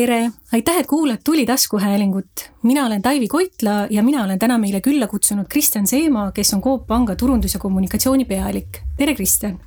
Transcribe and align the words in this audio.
tere, 0.00 0.30
aitäh, 0.52 0.78
et 0.78 0.86
kuulad 0.86 1.18
Tuli 1.24 1.46
taskuhäälingut. 1.46 2.50
mina 2.62 2.86
olen 2.86 3.02
Taivi 3.02 3.28
Koitla 3.28 3.86
ja 3.90 4.02
mina 4.02 4.24
olen 4.24 4.38
täna 4.38 4.58
meile 4.58 4.80
külla 4.80 5.06
kutsunud 5.06 5.46
Kristjan 5.48 5.86
Seema, 5.86 6.32
kes 6.32 6.54
on 6.54 6.62
Coop 6.62 6.86
Panga 6.86 7.12
turundus- 7.12 7.54
ja 7.54 7.60
kommunikatsiooni 7.60 8.24
pealik. 8.24 8.80
tere, 8.96 9.14
Kristjan. 9.14 9.60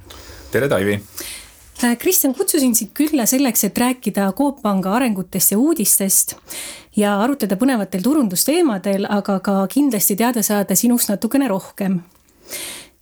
tere, 0.52 0.70
Taivi. 0.70 1.04
Äh, 1.84 1.98
Kristjan, 1.98 2.36
kutsusin 2.36 2.76
sind 2.76 2.92
külla 2.94 3.26
selleks, 3.26 3.64
et 3.64 3.78
rääkida 3.78 4.34
Coop 4.34 4.62
Panga 4.62 4.94
arengutest 4.94 5.52
ja 5.52 5.58
uudistest 5.58 6.36
ja 6.96 7.22
arutleda 7.22 7.56
põnevatel 7.56 8.02
turundusteemadel, 8.02 9.06
aga 9.10 9.40
ka 9.40 9.68
kindlasti 9.68 10.16
teada 10.16 10.42
saada 10.42 10.76
sinust 10.76 11.10
natukene 11.10 11.48
rohkem 11.48 12.02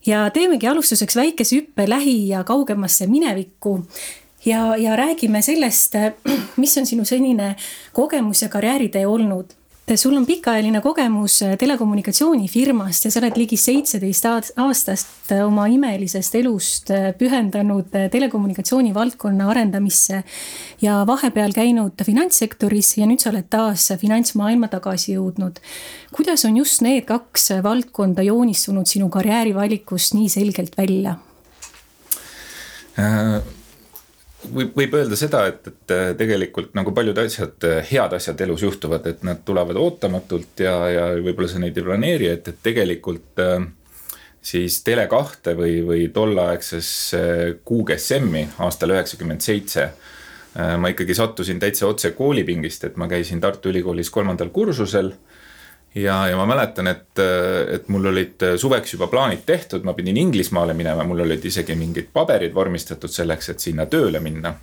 ja 0.05 0.29
teemegi 0.29 0.67
alustuseks 0.67 1.15
väikese 1.15 1.55
hüppe 1.55 1.89
lähi- 1.89 2.27
ja 2.27 2.43
kaugemasse 2.43 3.07
minevikku 3.07 3.87
ja, 4.45 4.77
ja 4.77 4.95
räägime 4.95 5.41
sellest, 5.41 5.95
mis 6.61 6.77
on 6.77 6.85
sinu 6.85 7.05
senine 7.05 7.55
kogemus 7.93 8.41
ja 8.41 8.49
karjääritee 8.49 9.07
olnud. 9.07 9.45
sul 9.95 10.15
on 10.15 10.25
pikaajaline 10.25 10.81
kogemus 10.81 11.39
telekommunikatsioonifirmast 11.59 13.05
ja 13.05 13.11
sa 13.11 13.19
oled 13.19 13.35
ligi 13.35 13.57
seitseteist 13.57 14.25
aastast 14.55 15.33
oma 15.45 15.65
imelisest 15.67 16.35
elust 16.35 16.93
pühendanud 17.17 17.89
telekommunikatsiooni 18.11 18.93
valdkonna 18.93 19.49
arendamisse. 19.49 20.23
ja 20.81 21.03
vahepeal 21.07 21.51
käinud 21.51 22.03
finantssektoris 22.05 22.97
ja 22.97 23.05
nüüd 23.05 23.19
sa 23.19 23.29
oled 23.29 23.49
taas 23.49 23.91
finantsmaailma 23.99 24.67
tagasi 24.67 25.17
jõudnud. 25.17 25.59
kuidas 26.15 26.45
on 26.45 26.57
just 26.57 26.81
need 26.81 27.05
kaks 27.05 27.49
valdkonda 27.63 28.21
joonistunud 28.21 28.85
sinu 28.85 29.09
karjäärivalikust 29.09 30.13
nii 30.13 30.29
selgelt 30.29 30.77
välja 30.77 31.15
äh...? 32.99 33.60
Võib, 34.49 34.71
võib 34.75 34.95
öelda 34.97 35.17
seda, 35.19 35.43
et, 35.51 35.67
et 35.67 35.93
äh, 35.93 36.05
tegelikult 36.17 36.73
nagu 36.77 36.93
paljud 36.95 37.17
asjad, 37.23 37.57
äh, 37.67 37.81
head 37.91 38.15
asjad 38.17 38.41
elus 38.45 38.63
juhtuvad, 38.65 39.05
et 39.11 39.25
nad 39.27 39.43
tulevad 39.45 39.77
ootamatult 39.79 40.63
ja, 40.65 40.75
ja 40.91 41.05
võib-olla 41.19 41.51
sa 41.51 41.61
neid 41.61 41.77
ei 41.77 41.85
planeeri, 41.85 42.29
et, 42.31 42.49
et 42.51 42.61
tegelikult 42.63 43.41
äh, 43.43 43.59
siis 44.41 44.79
Tele2 44.87 45.55
või, 45.57 45.75
või 45.85 46.07
tolleaegses 46.13 46.89
QGSM-i 47.67 48.47
aastal 48.65 48.95
üheksakümmend 48.95 49.45
seitse 49.45 49.91
ma 50.51 50.89
ikkagi 50.91 51.13
sattusin 51.15 51.61
täitsa 51.61 51.85
otse 51.87 52.09
koolipingist, 52.11 52.83
et 52.83 52.97
ma 52.99 53.05
käisin 53.07 53.39
Tartu 53.39 53.69
Ülikoolis 53.69 54.09
kolmandal 54.11 54.49
kursusel 54.51 55.13
ja, 55.95 56.27
ja 56.27 56.37
ma 56.37 56.45
mäletan, 56.45 56.87
et, 56.87 57.19
et 57.75 57.89
mul 57.91 58.11
olid 58.11 58.43
suveks 58.59 58.95
juba 58.95 59.09
plaanid 59.11 59.43
tehtud, 59.45 59.83
ma 59.87 59.93
pidin 59.97 60.17
Inglismaale 60.17 60.75
minema, 60.77 61.03
mul 61.07 61.25
olid 61.25 61.45
isegi 61.45 61.75
mingid 61.75 62.11
paberid 62.13 62.53
vormistatud 62.55 63.11
selleks, 63.11 63.51
et 63.51 63.63
sinna 63.63 63.87
tööle 63.91 64.21
minna. 64.23 64.53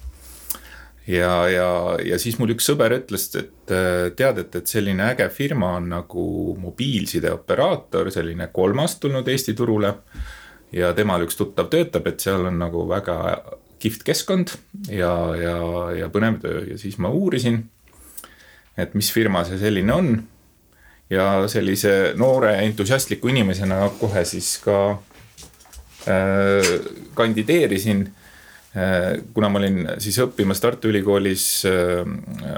ja, 1.06 1.49
ja, 1.49 1.69
ja 2.05 2.19
siis 2.19 2.39
mul 2.39 2.55
üks 2.56 2.69
sõber 2.71 2.97
ütles, 2.97 3.29
et 3.37 3.77
tead, 4.17 4.43
et, 4.45 4.56
et 4.56 4.67
selline 4.67 5.11
äge 5.12 5.29
firma 5.33 5.75
on 5.77 5.89
nagu 5.93 6.56
mobiilsideoperaator, 6.61 8.12
selline 8.12 8.49
kolmas 8.53 8.99
tulnud 9.01 9.29
Eesti 9.29 9.55
turule. 9.55 9.95
ja 10.73 10.93
temal 10.93 11.23
üks 11.25 11.37
tuttav 11.37 11.71
töötab, 11.73 12.06
et 12.06 12.21
seal 12.21 12.45
on 12.45 12.59
nagu 12.61 12.89
väga 12.89 13.19
kihvt 13.79 14.03
keskkond 14.05 14.53
ja, 14.91 15.12
ja, 15.39 15.59
ja 15.97 16.09
põnev 16.12 16.41
töö 16.43 16.65
ja 16.73 16.79
siis 16.79 16.99
ma 16.99 17.09
uurisin, 17.09 17.62
et 18.77 18.95
mis 18.95 19.09
firma 19.12 19.45
see 19.49 19.59
selline 19.61 19.95
on 19.95 20.11
ja 21.11 21.48
sellise 21.48 22.12
noore 22.17 22.55
entusiastliku 22.64 23.28
inimesena 23.28 23.89
kohe 24.01 24.25
siis 24.28 24.59
ka 24.64 24.78
äh, 26.09 26.73
kandideerisin 27.15 28.05
äh,. 28.77 29.23
kuna 29.34 29.48
ma 29.48 29.59
olin 29.59 29.89
siis 29.98 30.19
õppimas 30.20 30.61
Tartu 30.61 30.92
Ülikoolis 30.92 31.65
äh, 31.67 32.05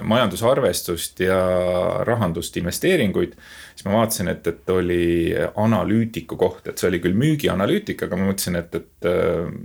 majandusarvestust 0.02 1.20
ja 1.20 1.40
rahandust, 2.04 2.56
investeeringuid 2.56 3.36
siis 3.80 3.88
ma 3.88 3.96
vaatasin, 3.96 4.28
et, 4.28 4.46
et 4.46 4.70
oli 4.70 5.32
analüütiku 5.56 6.36
koht, 6.36 6.66
et 6.68 6.78
see 6.78 6.90
oli 6.90 6.98
küll 7.00 7.16
müügianalüütik, 7.16 8.02
aga 8.04 8.16
ma 8.18 8.26
mõtlesin, 8.28 8.58
et, 8.60 8.74
et 8.76 9.06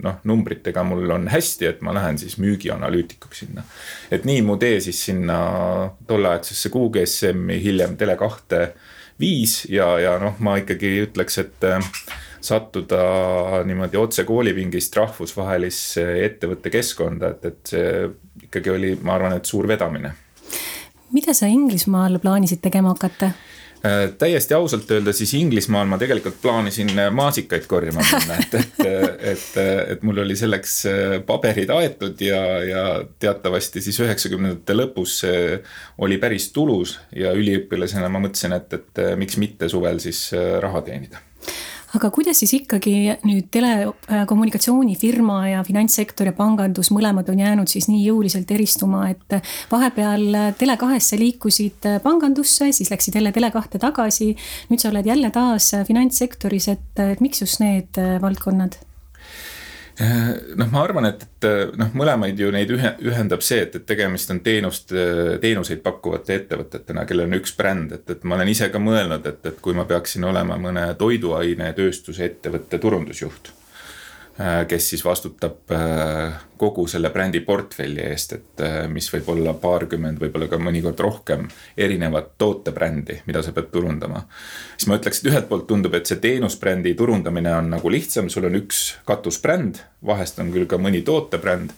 noh, 0.05 0.21
numbritega 0.23 0.83
mul 0.87 1.11
on 1.11 1.25
hästi, 1.27 1.67
et 1.67 1.81
ma 1.83 1.91
lähen 1.97 2.15
siis 2.21 2.37
müügianalüütikuks 2.39 3.41
sinna. 3.43 3.65
et 4.15 4.23
nii 4.23 4.45
mu 4.47 4.55
tee 4.61 4.77
siis 4.79 5.01
sinna 5.09 5.39
tolleaegsesse 6.07 6.71
QGSM-i, 6.71 7.59
hiljem 7.63 7.97
Tele2 7.99 8.61
viis 9.19 9.65
ja, 9.67 9.89
ja 9.99 10.13
noh, 10.21 10.39
ma 10.39 10.55
ikkagi 10.61 10.93
ütleks, 11.09 11.41
et 11.43 11.67
sattuda 12.45 13.01
niimoodi 13.67 13.99
otse 13.99 14.23
koolipingist 14.23 14.95
rahvusvahelisse 14.95 16.05
ettevõtte 16.23 16.71
keskkonda, 16.71 17.33
et, 17.35 17.49
et 17.51 17.73
see 17.73 17.91
ikkagi 18.47 18.71
oli, 18.71 18.93
ma 19.03 19.17
arvan, 19.19 19.35
et 19.35 19.51
suur 19.51 19.67
vedamine. 19.67 20.13
mida 21.11 21.35
sa 21.35 21.51
Inglismaal 21.51 22.21
plaanisid 22.23 22.63
tegema 22.63 22.95
hakata? 22.95 23.33
Äh, 23.85 24.09
täiesti 24.17 24.53
ausalt 24.53 24.89
öelda, 24.91 25.13
siis 25.13 25.33
Inglismaal 25.37 25.85
ma 25.85 25.97
tegelikult 26.01 26.39
plaanisin 26.41 26.89
äh, 26.97 27.11
maasikaid 27.13 27.67
korjama 27.69 28.01
minna, 28.07 28.37
et, 28.41 28.55
et, 28.57 28.79
et, 29.33 29.57
et 29.93 30.05
mul 30.07 30.23
oli 30.23 30.37
selleks 30.39 30.77
äh, 30.89 31.15
paberid 31.27 31.69
aetud 31.75 32.23
ja, 32.23 32.39
ja 32.65 32.85
teatavasti 33.21 33.83
siis 33.85 33.99
üheksakümnendate 34.01 34.77
lõpus 34.79 35.19
see 35.21 35.59
oli 36.01 36.17
päris 36.23 36.49
tulus 36.55 36.95
ja 37.13 37.35
üliõpilasena 37.37 38.09
ma 38.09 38.23
mõtlesin, 38.25 38.55
et, 38.57 38.73
et 38.79 39.03
miks 39.21 39.37
mitte 39.43 39.69
suvel 39.69 40.01
siis 40.01 40.29
raha 40.63 40.81
teenida 40.87 41.21
aga 41.95 42.09
kuidas 42.13 42.39
siis 42.41 42.53
ikkagi 42.59 42.95
nüüd 43.27 43.47
telekommunikatsioonifirma 43.53 45.37
ja 45.53 45.63
finantssektor 45.67 46.29
ja 46.29 46.35
pangandus, 46.35 46.91
mõlemad 46.95 47.29
on 47.31 47.41
jäänud 47.43 47.71
siis 47.71 47.87
nii 47.91 48.03
jõuliselt 48.07 48.51
eristuma, 48.51 49.05
et 49.13 49.37
vahepeal 49.71 50.55
Tele2-sse 50.59 51.19
liikusid 51.21 51.89
pangandusse, 52.03 52.71
siis 52.75 52.91
läksid 52.91 53.19
jälle 53.19 53.33
Tele2-te 53.35 53.81
tagasi. 53.81 54.33
nüüd 54.71 54.81
sa 54.81 54.91
oled 54.91 55.07
jälle 55.07 55.31
taas 55.31 55.71
finantssektoris, 55.87 56.69
et, 56.73 57.05
et 57.11 57.23
miks 57.23 57.41
just 57.41 57.63
need 57.63 58.01
valdkonnad? 58.21 58.79
Äh, 60.01 60.31
noh, 60.59 60.71
ma 60.71 60.81
arvan, 60.83 61.07
et, 61.07 61.21
et 61.23 61.77
noh, 61.79 61.91
mõlemaid 61.95 62.39
ju 62.39 62.49
neid 62.51 62.71
ühe, 62.75 62.93
ühendab 63.07 63.43
see, 63.45 63.61
et, 63.63 63.77
et 63.79 63.85
tegemist 63.87 64.31
on 64.33 64.41
teenust, 64.43 64.91
teenuseid 65.41 65.83
pakkuvate 65.85 66.35
ettevõtetena, 66.41 67.05
kellel 67.07 67.29
on 67.29 67.37
üks 67.39 67.55
bränd, 67.55 67.95
et, 67.95 68.09
et 68.11 68.25
ma 68.27 68.35
olen 68.35 68.51
ise 68.51 68.67
ka 68.73 68.81
mõelnud, 68.81 69.29
et, 69.31 69.45
et 69.53 69.61
kui 69.63 69.77
ma 69.77 69.87
peaksin 69.87 70.27
olema 70.27 70.59
mõne 70.59 70.89
toiduainetööstuse 70.99 72.27
ettevõtte 72.27 72.81
turundusjuht 72.83 73.53
kes 74.67 74.89
siis 74.89 75.03
vastutab 75.05 75.71
äh, 75.71 76.33
kogu 76.59 76.83
selle 76.91 77.09
brändi 77.09 77.39
portfelli 77.39 78.03
eest, 78.03 78.33
et 78.35 78.63
äh, 78.63 78.81
mis 78.91 79.07
võib 79.13 79.29
olla 79.31 79.53
paarkümmend, 79.59 80.19
võib-olla 80.19 80.49
ka 80.51 80.59
mõnikord 80.59 80.99
rohkem 80.99 81.45
erinevat 81.77 82.33
tootebrändi, 82.41 83.21
mida 83.29 83.43
sa 83.43 83.53
pead 83.55 83.69
turundama. 83.71 84.25
siis 84.75 84.89
ma 84.91 84.99
ütleks, 84.99 85.21
et 85.23 85.31
ühelt 85.31 85.47
poolt 85.47 85.67
tundub, 85.69 85.95
et 85.95 86.11
see 86.11 86.19
teenusbrändi 86.19 86.95
turundamine 86.99 87.53
on 87.55 87.71
nagu 87.77 87.91
lihtsam, 87.91 88.27
sul 88.29 88.49
on 88.49 88.59
üks 88.59 88.97
katusbränd, 89.07 89.79
vahest 90.05 90.43
on 90.43 90.51
küll 90.51 90.67
ka 90.67 90.81
mõni 90.83 91.05
tootebränd 91.07 91.71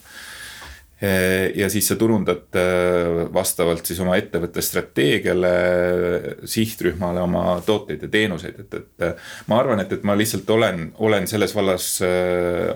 ja 1.54 1.68
siis 1.70 1.86
sa 1.88 1.96
turundad 1.96 2.56
äh, 2.58 3.28
vastavalt 3.34 3.86
siis 3.86 4.00
oma 4.02 4.16
ettevõtte 4.18 4.62
strateegiale, 4.64 5.52
sihtrühmale 6.48 7.22
oma 7.22 7.44
tooteid 7.66 8.02
ja 8.02 8.10
teenuseid, 8.10 8.58
et, 8.64 8.74
et. 8.80 9.22
Ma 9.46 9.60
arvan, 9.62 9.84
et, 9.84 9.94
et 9.94 10.06
ma 10.08 10.16
lihtsalt 10.18 10.50
olen, 10.50 10.88
olen 10.98 11.30
selles 11.30 11.54
vallas 11.54 11.92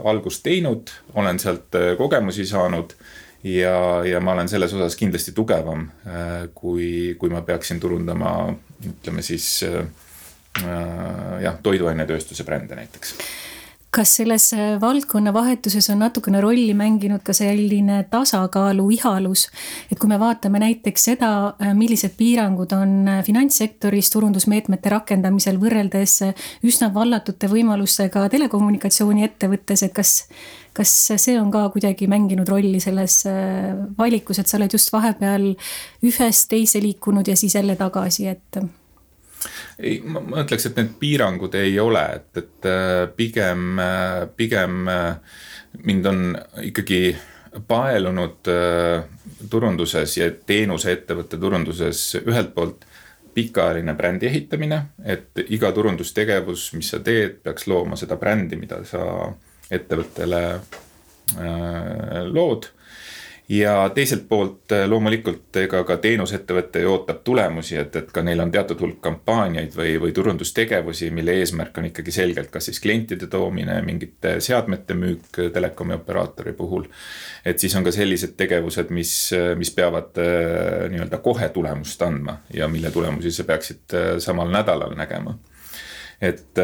algust 0.07 0.45
teinud, 0.47 0.95
olen 1.19 1.43
sealt 1.43 1.75
kogemusi 1.99 2.47
saanud. 2.47 2.95
ja, 3.43 4.05
ja 4.07 4.21
ma 4.23 4.37
olen 4.37 4.49
selles 4.49 4.75
osas 4.75 4.95
kindlasti 4.97 5.33
tugevam, 5.35 5.89
kui, 6.55 7.17
kui 7.19 7.31
ma 7.31 7.43
peaksin 7.43 7.81
turundama, 7.83 8.53
ütleme 8.87 9.23
siis 9.27 9.65
jah, 10.63 11.57
toiduainetööstuse 11.63 12.45
brände 12.47 12.79
näiteks 12.79 13.17
kas 13.93 14.15
selles 14.17 14.47
äh, 14.57 14.81
valdkonna 14.81 15.35
vahetuses 15.37 15.91
on 15.93 16.01
natukene 16.01 16.41
rolli 16.41 16.73
mänginud 16.77 17.21
ka 17.25 17.35
selline 17.37 17.99
tasakaalu 18.11 18.87
ihalus? 18.97 19.49
et 19.93 20.01
kui 20.01 20.09
me 20.09 20.17
vaatame 20.21 20.63
näiteks 20.63 21.05
seda, 21.11 21.33
äh, 21.61 21.75
millised 21.77 22.17
piirangud 22.17 22.73
on 22.77 22.95
äh, 23.09 23.21
finantssektoris 23.27 24.09
turundusmeetmete 24.15 24.95
rakendamisel 24.95 25.61
võrreldes 25.61 26.19
üsna 26.65 26.89
vallatute 26.95 27.53
võimalustega 27.53 28.25
telekommunikatsiooniettevõttes, 28.33 29.87
et 29.89 29.97
kas 29.97 30.17
kas 30.73 30.91
see 31.21 31.35
on 31.37 31.51
ka 31.53 31.67
kuidagi 31.75 32.07
mänginud 32.09 32.49
rolli 32.49 32.79
selles 32.81 33.19
valikus, 33.99 34.39
et 34.41 34.49
sa 34.49 34.57
oled 34.57 34.73
just 34.73 34.89
vahepeal 34.89 35.51
ühest 36.09 36.49
teise 36.49 36.81
liikunud 36.81 37.29
ja 37.29 37.37
siis 37.37 37.59
jälle 37.59 37.77
tagasi, 37.77 38.31
et 38.33 38.57
ei, 39.79 40.01
ma 40.05 40.43
ütleks, 40.43 40.67
et 40.69 40.79
need 40.79 40.95
piirangud 41.01 41.55
ei 41.59 41.75
ole, 41.81 42.03
et, 42.19 42.31
et 42.43 42.69
äh, 42.69 43.05
pigem, 43.17 43.79
äh, 43.83 44.25
pigem 44.37 44.89
äh, 44.91 45.37
mind 45.87 46.07
on 46.07 46.25
ikkagi 46.69 47.05
paelunud 47.69 48.49
turunduses 49.53 50.15
ja 50.17 50.31
teenuseettevõtte 50.33 51.37
turunduses 51.41 52.01
ühelt 52.23 52.55
poolt 52.55 52.87
pikaajaline 53.37 53.93
brändi 53.97 54.29
ehitamine, 54.29 54.79
et 55.05 55.43
iga 55.53 55.69
turundustegevus, 55.77 56.71
mis 56.79 56.93
sa 56.95 57.01
teed, 57.05 57.43
peaks 57.45 57.69
looma 57.69 57.97
seda 58.01 58.17
brändi, 58.21 58.57
mida 58.61 58.81
sa 58.89 59.05
ettevõttele 59.73 60.43
lood 62.33 62.71
ja 63.53 63.91
teiselt 63.95 64.25
poolt 64.29 64.73
äh, 64.73 64.87
loomulikult 64.89 65.57
ega 65.61 65.83
ka 65.85 65.99
teenusettevõte 66.01 66.81
ju 66.81 66.93
ootab 66.95 67.21
tulemusi, 67.25 67.77
et, 67.81 67.97
et 68.01 68.09
ka 68.15 68.25
neil 68.25 68.41
on 68.41 68.53
teatud 68.53 68.81
hulk 68.81 69.01
kampaaniaid 69.05 69.77
või, 69.77 69.97
või 70.01 70.15
turundustegevusi, 70.17 71.11
mille 71.13 71.35
eesmärk 71.43 71.77
on 71.79 71.91
ikkagi 71.91 72.15
selgelt 72.15 72.49
kas 72.55 72.71
siis 72.71 72.81
klientide 72.81 73.29
toomine, 73.33 73.77
mingite 73.85 74.39
seadmete 74.41 74.97
müük 74.97 75.43
telekomi 75.53 75.99
operaatori 75.99 76.57
puhul. 76.57 76.89
et 77.45 77.61
siis 77.61 77.77
on 77.77 77.85
ka 77.85 77.93
sellised 77.93 78.37
tegevused, 78.41 78.91
mis, 78.91 79.15
mis 79.61 79.75
peavad 79.77 80.17
äh, 80.23 80.89
nii-öelda 80.95 81.21
kohe 81.25 81.49
tulemust 81.53 82.03
andma 82.09 82.39
ja 82.55 82.69
mille 82.73 82.91
tulemusi 82.91 83.31
sa 83.31 83.45
peaksid 83.45 83.99
äh, 83.99 84.13
samal 84.19 84.49
nädalal 84.53 84.97
nägema. 84.97 85.37
et 86.21 86.57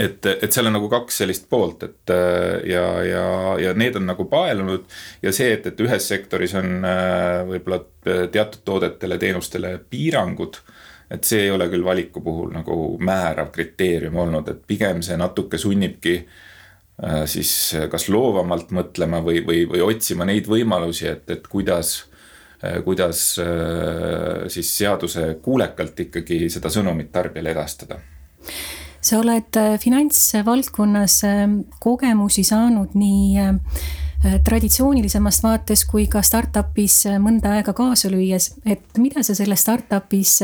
et, 0.00 0.26
et 0.26 0.52
seal 0.52 0.68
on 0.70 0.76
nagu 0.76 0.88
kaks 0.90 1.20
sellist 1.22 1.48
poolt, 1.50 1.84
et 1.86 2.12
äh, 2.14 2.60
ja, 2.70 2.84
ja, 3.04 3.24
ja 3.60 3.72
need 3.78 3.98
on 4.00 4.06
nagu 4.10 4.26
paelunud 4.30 4.86
ja 5.22 5.32
see, 5.34 5.52
et, 5.56 5.66
et 5.70 5.80
ühes 5.84 6.06
sektoris 6.12 6.54
on 6.58 6.84
äh, 6.86 7.40
võib-olla 7.48 7.82
teatud 8.32 8.62
toodetele, 8.64 9.18
teenustele 9.20 9.74
piirangud 9.90 10.60
et 11.10 11.26
see 11.26 11.44
ei 11.46 11.50
ole 11.50 11.66
küll 11.72 11.84
valiku 11.84 12.22
puhul 12.24 12.52
nagu 12.54 12.76
määrav 13.02 13.50
kriteerium 13.54 14.20
olnud, 14.22 14.48
et 14.52 14.62
pigem 14.66 15.02
see 15.04 15.18
natuke 15.20 15.58
sunnibki 15.60 16.16
äh, 16.20 17.24
siis 17.30 17.54
kas 17.92 18.08
loovamalt 18.12 18.72
mõtlema 18.76 19.22
või, 19.26 19.42
või, 19.46 19.64
või 19.68 19.84
otsima 19.90 20.28
neid 20.28 20.48
võimalusi, 20.50 21.10
et, 21.10 21.26
et 21.30 21.50
kuidas, 21.50 21.98
kuidas 22.84 23.20
siis 24.52 24.70
seaduse 24.76 25.22
kuulekalt 25.40 26.02
ikkagi 26.04 26.42
seda 26.52 26.68
sõnumit 26.68 27.08
tarbijale 27.08 27.54
edastada 27.54 27.96
sa 29.00 29.18
oled 29.20 29.56
äh, 29.56 29.78
finantsvaldkonnas 29.80 31.24
äh, 31.24 31.42
kogemusi 31.80 32.44
saanud 32.44 32.96
nii 32.98 33.38
äh, 33.40 33.54
traditsioonilisemast 34.44 35.44
vaates 35.46 35.86
kui 35.88 36.04
ka 36.12 36.20
startup'is 36.24 37.06
mõnda 37.24 37.54
aega 37.56 37.72
kaasa 37.72 38.10
lüües, 38.12 38.50
et 38.68 38.98
mida 39.00 39.22
sa 39.24 39.32
selles 39.36 39.62
startup'is 39.64 40.34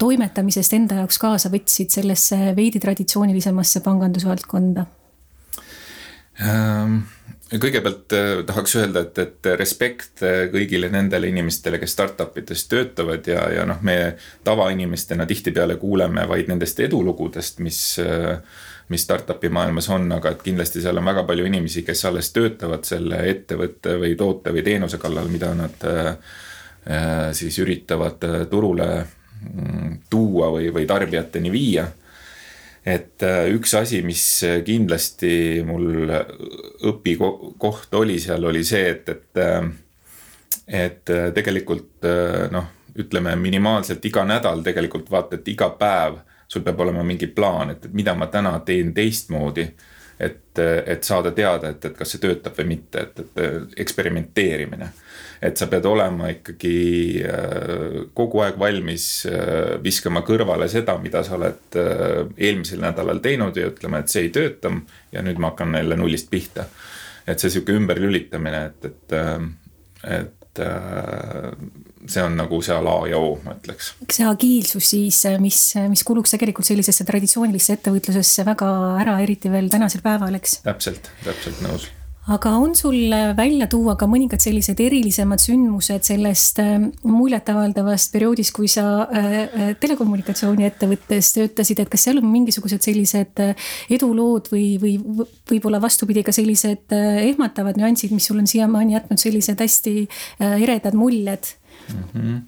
toimetamisest 0.00 0.78
enda 0.78 1.02
jaoks 1.02 1.20
kaasa 1.20 1.52
võtsid 1.52 1.92
sellesse 1.92 2.54
veidi 2.56 2.80
traditsioonilisemasse 2.80 3.84
pangandusvaldkonda 3.84 4.86
ähm.? 6.40 7.04
Kõigepealt 7.60 8.14
äh, 8.16 8.30
tahaks 8.46 8.76
öelda, 8.80 9.04
et, 9.06 9.18
et 9.18 9.48
respekt 9.58 10.22
äh, 10.24 10.44
kõigile 10.52 10.88
nendele 10.92 11.28
inimestele, 11.30 11.78
kes 11.82 11.94
startup 11.96 12.36
ides 12.40 12.66
töötavad 12.70 13.26
ja, 13.28 13.46
ja 13.52 13.66
noh, 13.68 13.82
me 13.84 14.16
tavainimestena 14.44 15.26
tihtipeale 15.28 15.76
kuuleme 15.80 16.26
vaid 16.30 16.50
nendest 16.50 16.80
edulugudest, 16.84 17.60
mis 17.64 17.80
äh, 18.02 18.38
mis 18.92 19.00
startup'i 19.06 19.48
maailmas 19.48 19.86
on, 19.94 20.10
aga 20.12 20.34
et 20.34 20.42
kindlasti 20.44 20.82
seal 20.84 21.00
on 21.00 21.06
väga 21.08 21.22
palju 21.24 21.46
inimesi, 21.48 21.82
kes 21.86 22.04
alles 22.04 22.28
töötavad 22.34 22.84
selle 22.84 23.22
ettevõtte 23.30 23.94
või 24.02 24.12
toote 24.20 24.52
või 24.52 24.64
teenuse 24.66 25.00
kallal, 25.00 25.30
mida 25.32 25.54
nad 25.56 25.86
siis 27.32 27.56
üritavad 27.64 28.26
turule 28.50 28.88
mm, 29.00 29.94
tuua 30.12 30.50
või, 30.52 30.68
või 30.76 30.84
tarbijateni 30.84 31.52
viia 31.54 31.86
et 32.84 33.22
äh, 33.22 33.48
üks 33.54 33.72
asi, 33.78 34.02
mis 34.04 34.22
kindlasti 34.64 35.62
mul 35.66 36.10
õpikoht 36.90 37.96
oli 37.96 38.18
seal, 38.20 38.44
oli 38.44 38.64
see, 38.66 38.90
et, 38.92 39.08
et, 39.08 39.40
äh, 39.40 39.70
et 40.84 41.12
äh, 41.14 41.30
tegelikult 41.36 42.08
noh, 42.52 42.70
ütleme 43.00 43.34
minimaalselt 43.40 44.04
iga 44.04 44.26
nädal 44.28 44.62
tegelikult 44.62 45.10
vaata, 45.10 45.40
et 45.40 45.48
iga 45.48 45.70
päev 45.78 46.20
sul 46.46 46.62
peab 46.62 46.80
olema 46.84 47.02
mingi 47.02 47.26
plaan, 47.32 47.72
et 47.74 47.88
mida 47.96 48.14
ma 48.14 48.28
täna 48.30 48.58
teen 48.66 48.92
teistmoodi. 48.94 49.68
et, 50.18 50.58
et 50.86 51.02
saada 51.02 51.32
teada, 51.34 51.72
et, 51.74 51.84
et 51.84 51.94
kas 51.98 52.12
see 52.14 52.20
töötab 52.22 52.54
või 52.54 52.68
mitte, 52.76 53.00
et, 53.00 53.18
et 53.18 53.72
eksperimenteerimine 53.82 54.86
et 55.44 55.60
sa 55.60 55.68
pead 55.68 55.84
olema 55.88 56.30
ikkagi 56.32 56.76
äh, 57.28 57.96
kogu 58.16 58.40
aeg 58.44 58.56
valmis 58.60 59.06
äh, 59.28 59.76
viskama 59.84 60.24
kõrvale 60.24 60.68
seda, 60.72 60.96
mida 61.02 61.24
sa 61.26 61.36
oled 61.36 61.78
äh, 61.80 62.22
eelmisel 62.48 62.80
nädalal 62.84 63.20
teinud 63.24 63.56
ja 63.60 63.68
ütlema, 63.68 64.00
et 64.00 64.12
see 64.12 64.26
ei 64.28 64.32
tööta. 64.34 64.72
ja 65.12 65.22
nüüd 65.22 65.40
ma 65.42 65.52
hakkan 65.52 65.74
jälle 65.76 65.98
nullist 66.00 66.30
pihta. 66.32 66.66
et 67.26 67.40
see 67.40 67.52
sihuke 67.52 67.76
ümberlülitamine, 67.76 68.64
et, 68.70 68.84
et, 68.84 69.14
et 70.04 70.60
see 72.08 72.22
on 72.22 72.36
nagu 72.36 72.60
seal 72.62 72.86
A 72.88 72.96
ja 73.08 73.18
O, 73.20 73.34
ma 73.44 73.56
ütleks. 73.58 73.94
eks 74.04 74.20
see 74.20 74.28
agiilsus 74.28 74.90
siis, 74.94 75.20
mis, 75.40 75.60
mis 75.92 76.04
kuluks 76.04 76.36
tegelikult 76.36 76.68
sellisesse 76.68 77.04
traditsioonilisse 77.08 77.76
ettevõtlusesse 77.78 78.46
väga 78.48 78.70
ära, 79.02 79.18
eriti 79.24 79.52
veel 79.52 79.68
tänasel 79.72 80.04
päeval, 80.04 80.40
eks? 80.40 80.62
täpselt, 80.64 81.12
täpselt 81.24 81.60
nõus 81.64 81.90
aga 82.24 82.50
on 82.56 82.72
sul 82.76 83.12
välja 83.36 83.66
tuua 83.68 83.96
ka 84.00 84.06
mõningad 84.08 84.40
sellised 84.40 84.78
erilisemad 84.80 85.42
sündmused 85.42 86.06
sellest 86.08 86.60
äh, 86.62 86.86
muljetavaldavast 87.04 88.14
perioodist, 88.14 88.54
kui 88.56 88.68
sa 88.70 88.86
äh, 89.04 89.26
äh, 89.44 89.72
telekommunikatsiooniettevõttes 89.80 91.34
töötasid, 91.36 91.82
et 91.84 91.92
kas 91.92 92.06
seal 92.08 92.22
on 92.22 92.30
mingisugused 92.32 92.84
sellised 92.86 93.44
edulood 93.92 94.48
või, 94.52 94.66
või 94.80 94.96
võib-olla 95.50 95.82
vastupidi 95.84 96.24
ka 96.24 96.32
sellised 96.32 96.94
ehmatavad 96.96 97.76
nüansid, 97.80 98.14
mis 98.16 98.30
sul 98.30 98.40
on 98.40 98.48
siiamaani 98.48 98.96
jätnud 98.96 99.20
sellised 99.20 99.60
hästi 99.60 99.96
eredad 100.40 100.96
muljed 100.96 101.52
mm? 101.92 102.08
-hmm 102.14 102.42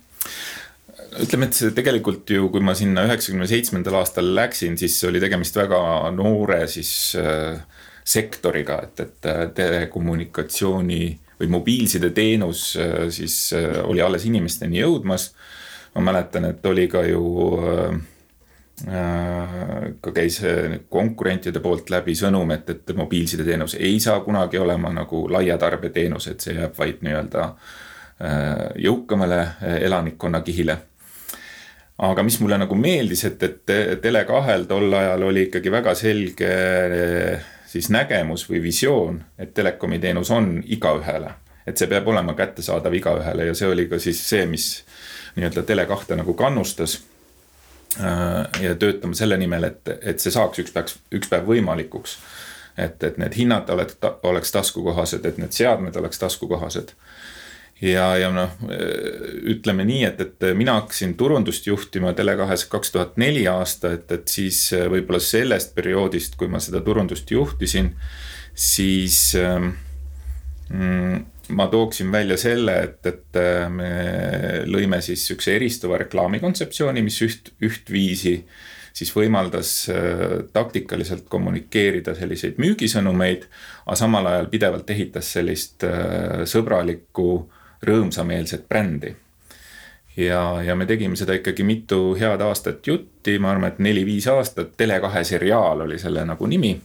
ütleme, 1.22 1.46
et 1.48 1.56
see 1.56 1.72
tegelikult 1.76 2.28
ju, 2.30 2.48
kui 2.52 2.60
ma 2.64 2.74
sinna 2.76 3.06
üheksakümne 3.06 3.46
seitsmendal 3.48 4.00
aastal 4.02 4.28
läksin, 4.36 4.76
siis 4.80 4.98
oli 5.08 5.20
tegemist 5.22 5.56
väga 5.56 5.78
noore 6.12 6.58
siis 6.70 6.90
äh, 7.20 7.56
sektoriga, 8.06 8.80
et, 8.86 9.00
et 9.00 9.26
äh, 9.30 9.44
telekommunikatsiooni 9.54 11.00
või 11.40 11.48
mobiilsideteenus 11.52 12.66
äh, 12.80 12.98
siis 13.10 13.38
äh, 13.56 13.80
oli 13.84 14.02
alles 14.02 14.26
inimesteni 14.28 14.80
jõudmas. 14.80 15.32
ma 15.96 16.00
mäletan, 16.10 16.44
et 16.44 16.66
oli 16.66 16.88
ka 16.92 17.02
ju 17.08 17.24
ka 18.76 20.12
käis 20.12 20.34
konkurentide 20.92 21.62
poolt 21.64 21.88
läbi 21.88 22.12
sõnum, 22.12 22.50
et, 22.52 22.68
et 22.68 22.92
mobiilsideteenus 22.92 23.78
ei 23.80 23.96
saa 24.00 24.20
kunagi 24.20 24.58
olema 24.60 24.90
nagu 24.92 25.22
laia 25.32 25.56
tarbeteenus, 25.56 26.26
et 26.28 26.44
see 26.44 26.58
jääb 26.58 26.76
vaid 26.76 27.00
nii-öelda 27.00 27.46
jõukamale 28.84 29.40
elanikkonnakihile 29.80 30.76
aga 32.10 32.22
mis 32.28 32.36
mulle 32.44 32.60
nagu 32.60 32.76
meeldis, 32.76 33.24
et, 33.24 33.42
et 33.48 34.04
Tele2-l 34.04 34.68
tol 34.68 34.92
ajal 35.00 35.24
oli 35.30 35.48
ikkagi 35.48 35.72
väga 35.72 35.96
selge 35.96 36.52
siis 37.76 37.90
nägemus 37.92 38.46
või 38.50 38.62
visioon, 38.62 39.20
et 39.38 39.54
telekomi 39.54 39.98
teenus 39.98 40.30
on 40.30 40.62
igaühele. 40.64 41.34
et 41.66 41.78
see 41.78 41.88
peab 41.90 42.06
olema 42.08 42.34
kättesaadav 42.38 42.94
igaühele 42.94 43.48
ja 43.48 43.54
see 43.58 43.66
oli 43.66 43.88
ka 43.90 43.98
siis 43.98 44.20
see, 44.28 44.44
mis 44.46 44.84
nii-öelda 45.34 45.64
Tele2 45.66 46.14
nagu 46.16 46.34
kannustas. 46.34 47.00
Äh, 48.00 48.62
ja 48.62 48.74
töötama 48.74 49.14
selle 49.14 49.36
nimel, 49.36 49.64
et, 49.64 49.88
et 50.02 50.20
see 50.20 50.30
saaks 50.30 50.60
üks 50.62 50.72
päev, 50.72 50.92
üks 51.16 51.28
päev 51.32 51.48
võimalikuks. 51.48 52.18
et, 52.78 53.02
et 53.02 53.18
need 53.18 53.34
hinnad 53.34 53.70
oleks, 53.72 53.96
oleks 54.22 54.52
taskukohased, 54.52 55.24
et 55.24 55.38
need 55.40 55.52
seadmed 55.52 55.96
oleks 55.96 56.18
taskukohased 56.18 56.92
ja, 57.82 58.06
ja 58.16 58.30
noh, 58.32 58.56
ütleme 59.52 59.84
nii, 59.86 60.02
et, 60.08 60.20
et 60.24 60.46
mina 60.56 60.78
hakkasin 60.80 61.14
turundust 61.18 61.66
juhtima 61.68 62.14
Tele2-s 62.16 62.68
kaks 62.72 62.92
tuhat 62.94 63.16
neli 63.20 63.44
aasta, 63.50 63.92
et, 63.98 64.10
et 64.12 64.28
siis 64.32 64.60
võib-olla 64.90 65.20
sellest 65.20 65.74
perioodist, 65.76 66.38
kui 66.40 66.48
ma 66.52 66.60
seda 66.62 66.80
turundust 66.84 67.30
juhtisin, 67.30 67.92
siis 68.56 69.34
mm, 69.36 71.18
ma 71.56 71.66
tooksin 71.72 72.08
välja 72.12 72.38
selle, 72.40 72.78
et, 72.88 73.10
et 73.12 73.40
me 73.72 73.90
lõime 74.66 75.02
siis 75.04 75.26
sihukese 75.28 75.58
eristuva 75.58 76.00
reklaami 76.00 76.40
kontseptsiooni, 76.42 77.04
mis 77.04 77.20
üht, 77.26 77.52
ühtviisi 77.64 78.38
siis 78.96 79.10
võimaldas 79.12 79.70
taktikaliselt 80.56 81.26
kommunikeerida 81.28 82.14
selliseid 82.16 82.56
müügisõnumeid, 82.62 83.44
aga 83.84 83.96
samal 84.00 84.30
ajal 84.30 84.48
pidevalt 84.48 84.88
ehitas 84.94 85.34
sellist 85.36 85.84
sõbralikku 86.48 87.28
rõõmsameelset 87.82 88.68
brändi. 88.68 89.14
ja, 90.16 90.62
ja 90.62 90.76
me 90.76 90.86
tegime 90.86 91.16
seda 91.16 91.36
ikkagi 91.36 91.64
mitu 91.64 92.14
head 92.18 92.40
aastat 92.40 92.86
jutti, 92.86 93.38
ma 93.38 93.50
arvan, 93.50 93.72
et 93.72 93.78
neli-viis 93.78 94.28
aastat, 94.32 94.76
Tele2 94.76 95.24
seriaal 95.24 95.80
oli 95.86 95.98
selle 95.98 96.24
nagu 96.24 96.46
nimi 96.46 96.76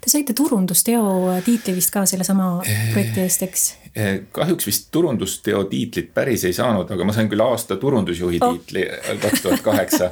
Te 0.00 0.10
saite 0.10 0.32
turundusteo 0.32 1.02
tiitli 1.44 1.74
vist 1.76 1.92
ka 1.92 2.04
sellesama 2.08 2.46
projekti 2.92 3.20
eest, 3.20 3.42
eks? 3.44 3.64
Eh, 3.92 4.14
kahjuks 4.32 4.66
vist 4.66 4.88
turundusteo 4.94 5.64
tiitlit 5.68 6.08
päris 6.14 6.46
ei 6.48 6.56
saanud, 6.56 6.88
aga 6.94 7.04
ma 7.04 7.12
sain 7.12 7.28
küll 7.28 7.44
aasta 7.44 7.76
turundusjuhi 7.80 8.40
oh. 8.40 8.54
tiitli 8.54 8.86
kaks 9.20 9.44
tuhat 9.44 9.64
kaheksa. 9.66 10.10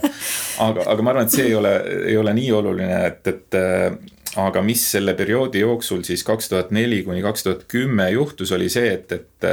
aga, 0.66 0.84
aga 0.92 1.06
ma 1.06 1.14
arvan, 1.14 1.28
et 1.28 1.38
see 1.38 1.48
ei 1.48 1.56
ole, 1.56 1.72
ei 2.12 2.18
ole 2.20 2.36
nii 2.36 2.52
oluline, 2.58 3.00
et, 3.08 3.32
et 3.32 3.58
aga 4.44 4.62
mis 4.62 4.82
selle 4.92 5.16
perioodi 5.16 5.64
jooksul 5.64 6.04
siis 6.04 6.24
kaks 6.26 6.52
tuhat 6.52 6.74
neli 6.76 7.00
kuni 7.06 7.24
kaks 7.24 7.46
tuhat 7.46 7.64
kümme 7.72 8.10
juhtus, 8.12 8.52
oli 8.52 8.68
see, 8.72 8.92
et, 8.98 9.16
et 9.16 9.50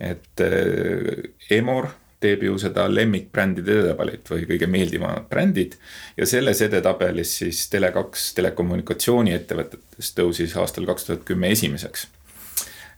et 0.00 0.44
äh, 0.44 1.30
Emor 1.50 1.90
teeb 2.20 2.42
ju 2.42 2.56
seda 2.58 2.88
lemmikbrändide 2.90 3.76
edetabelit 3.78 4.30
või 4.30 4.46
kõige 4.48 4.66
meeldivamad 4.70 5.28
brändid. 5.30 5.76
ja 6.16 6.26
selles 6.26 6.62
edetabelis 6.66 7.36
siis 7.42 7.66
Tele2 7.72 8.32
telekommunikatsiooniettevõtetest 8.38 10.16
tõusis 10.18 10.56
aastal 10.58 10.86
kaks 10.86 11.06
tuhat 11.06 11.26
kümme 11.28 11.52
esimeseks. 11.54 12.08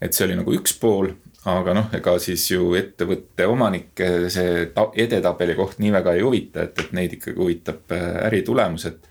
et 0.01 0.17
see 0.17 0.25
oli 0.25 0.39
nagu 0.41 0.55
üks 0.57 0.73
pool, 0.81 1.13
aga 1.45 1.75
noh, 1.77 1.91
ega 1.97 2.17
siis 2.19 2.47
ju 2.51 2.73
ettevõtte 2.79 3.47
omanikke 3.47 4.31
see 4.33 4.71
edetabeli 5.05 5.55
koht 5.55 5.79
nii 5.79 5.93
väga 5.93 6.17
ei 6.17 6.25
huvita, 6.25 6.65
et, 6.65 6.81
et 6.81 6.97
neid 6.97 7.13
ikkagi 7.19 7.37
huvitab 7.41 7.93
äritulemus, 8.29 8.89
et 8.89 9.07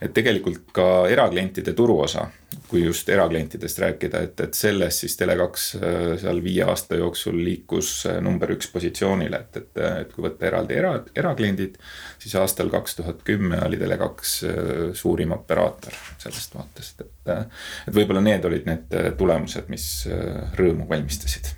et 0.00 0.14
tegelikult 0.16 0.70
ka 0.72 0.84
eraklientide 1.12 1.74
turuosa, 1.76 2.30
kui 2.70 2.84
just 2.84 3.08
eraklientidest 3.10 3.78
rääkida, 3.82 4.22
et, 4.28 4.40
et 4.40 4.54
selles 4.54 5.00
siis 5.02 5.16
Tele2 5.18 5.42
äh, 5.80 5.98
seal 6.22 6.42
viie 6.44 6.62
aasta 6.68 6.98
jooksul 7.00 7.38
liikus 7.42 7.92
äh, 8.06 8.20
number 8.22 8.52
üks 8.54 8.70
positsioonile, 8.70 9.42
et, 9.42 9.60
et, 9.60 9.82
et 10.04 10.12
kui 10.14 10.24
võtta 10.28 10.46
eraldi 10.46 10.78
era, 10.78 10.94
erakliendid, 11.18 11.78
siis 12.22 12.36
aastal 12.38 12.70
kaks 12.72 13.00
tuhat 13.00 13.24
kümme 13.26 13.58
oli 13.66 13.80
Tele2 13.80 14.10
äh, 14.10 14.82
suurim 14.94 15.34
operaator 15.34 15.96
sellest 16.22 16.54
vaatest, 16.54 17.06
et, 17.06 17.32
et 17.34 17.94
võib-olla 17.94 18.22
need 18.24 18.46
olid 18.46 18.68
need 18.70 19.00
tulemused, 19.18 19.66
mis 19.72 19.86
rõõmu 20.58 20.86
valmistasid. 20.90 21.56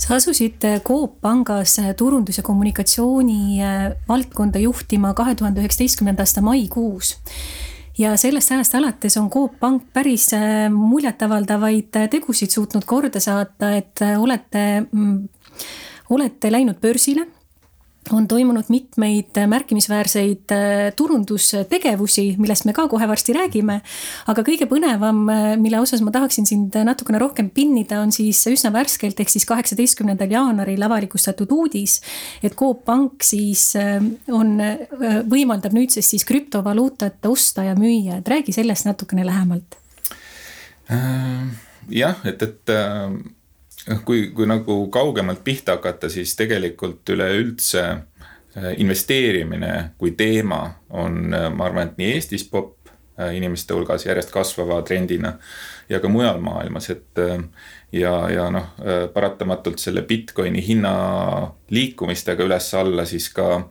Sa 0.00 0.16
asusid 0.16 0.64
Coop 0.82 1.18
pangas 1.20 1.76
turundus- 1.96 2.40
ja 2.40 2.42
kommunikatsiooni 2.42 3.60
äh, 3.60 3.92
valdkonda 4.08 4.58
juhtima 4.58 5.12
kahe 5.14 5.34
tuhande 5.36 5.60
üheksateistkümnenda 5.60 6.24
aasta 6.24 6.40
maikuus 6.40 7.18
ja 7.98 8.16
sellest 8.16 8.52
ajast 8.52 8.74
alates 8.74 9.16
on 9.16 9.30
Coop 9.30 9.58
Pank 9.60 9.92
päris 9.92 10.32
äh, 10.34 10.70
muljetavaldavaid 10.72 11.96
tegusid 12.10 12.50
suutnud 12.50 12.84
korda 12.86 13.20
saata, 13.20 13.74
et 13.76 14.02
äh, 14.02 14.20
olete, 14.20 14.86
mm, 14.92 15.28
olete 16.10 16.52
läinud 16.52 16.80
börsile 16.80 17.26
on 18.08 18.26
toimunud 18.28 18.70
mitmeid 18.72 19.36
märkimisväärseid 19.46 20.52
äh, 20.54 20.92
turundustegevusi, 20.96 22.24
millest 22.40 22.64
me 22.66 22.72
ka 22.74 22.86
kohe 22.88 23.06
varsti 23.08 23.34
räägime. 23.36 23.80
aga 24.32 24.44
kõige 24.46 24.66
põnevam, 24.70 25.20
äh, 25.30 25.56
mille 25.60 25.80
osas 25.80 26.00
ma 26.02 26.12
tahaksin 26.14 26.48
sind 26.48 26.74
natukene 26.84 27.20
rohkem 27.20 27.50
pinnida, 27.54 28.00
on 28.00 28.12
siis 28.12 28.40
üsna 28.50 28.72
värskelt 28.74 29.20
ehk 29.20 29.30
siis 29.30 29.46
kaheksateistkümnendal 29.46 30.32
jaanuaril 30.32 30.82
avalikustatud 30.88 31.52
uudis. 31.52 32.00
et 32.42 32.56
Coop 32.56 32.84
Pank 32.84 33.22
siis 33.22 33.76
äh, 33.76 34.00
on, 34.32 34.56
võimaldab 35.30 35.76
nüüdsest 35.76 36.16
siis 36.16 36.24
krüptovaluutat 36.24 37.26
osta 37.28 37.68
ja 37.68 37.76
müüa, 37.78 38.20
et 38.20 38.28
räägi 38.28 38.56
sellest 38.56 38.88
natukene 38.88 39.26
lähemalt. 39.26 39.76
jah, 41.90 42.16
et, 42.26 42.42
et 42.42 42.72
noh, 43.88 44.02
kui, 44.04 44.28
kui 44.34 44.48
nagu 44.48 44.82
kaugemalt 44.92 45.44
pihta 45.44 45.78
hakata, 45.78 46.10
siis 46.12 46.34
tegelikult 46.38 47.08
üleüldse 47.14 47.84
äh, 47.90 48.72
investeerimine 48.82 49.92
kui 49.98 50.14
teema 50.18 50.62
on, 50.90 51.32
äh, 51.34 51.48
ma 51.54 51.68
arvan, 51.68 51.90
et 51.90 52.00
nii 52.00 52.14
Eestis 52.16 52.44
popp 52.50 52.90
äh, 52.90 53.34
inimeste 53.36 53.76
hulgas 53.76 54.06
järjest 54.06 54.32
kasvava 54.34 54.80
trendina 54.86 55.36
ja 55.88 56.00
ka 56.00 56.10
mujal 56.12 56.40
maailmas, 56.44 56.90
et 56.92 57.18
ja, 57.92 58.12
ja 58.30 58.44
noh, 58.54 58.68
paratamatult 59.14 59.80
selle 59.82 60.04
Bitcoini 60.06 60.62
hinna 60.62 60.92
liikumistega 61.74 62.46
üles-alla 62.46 63.02
siis 63.10 63.26
ka, 63.34 63.64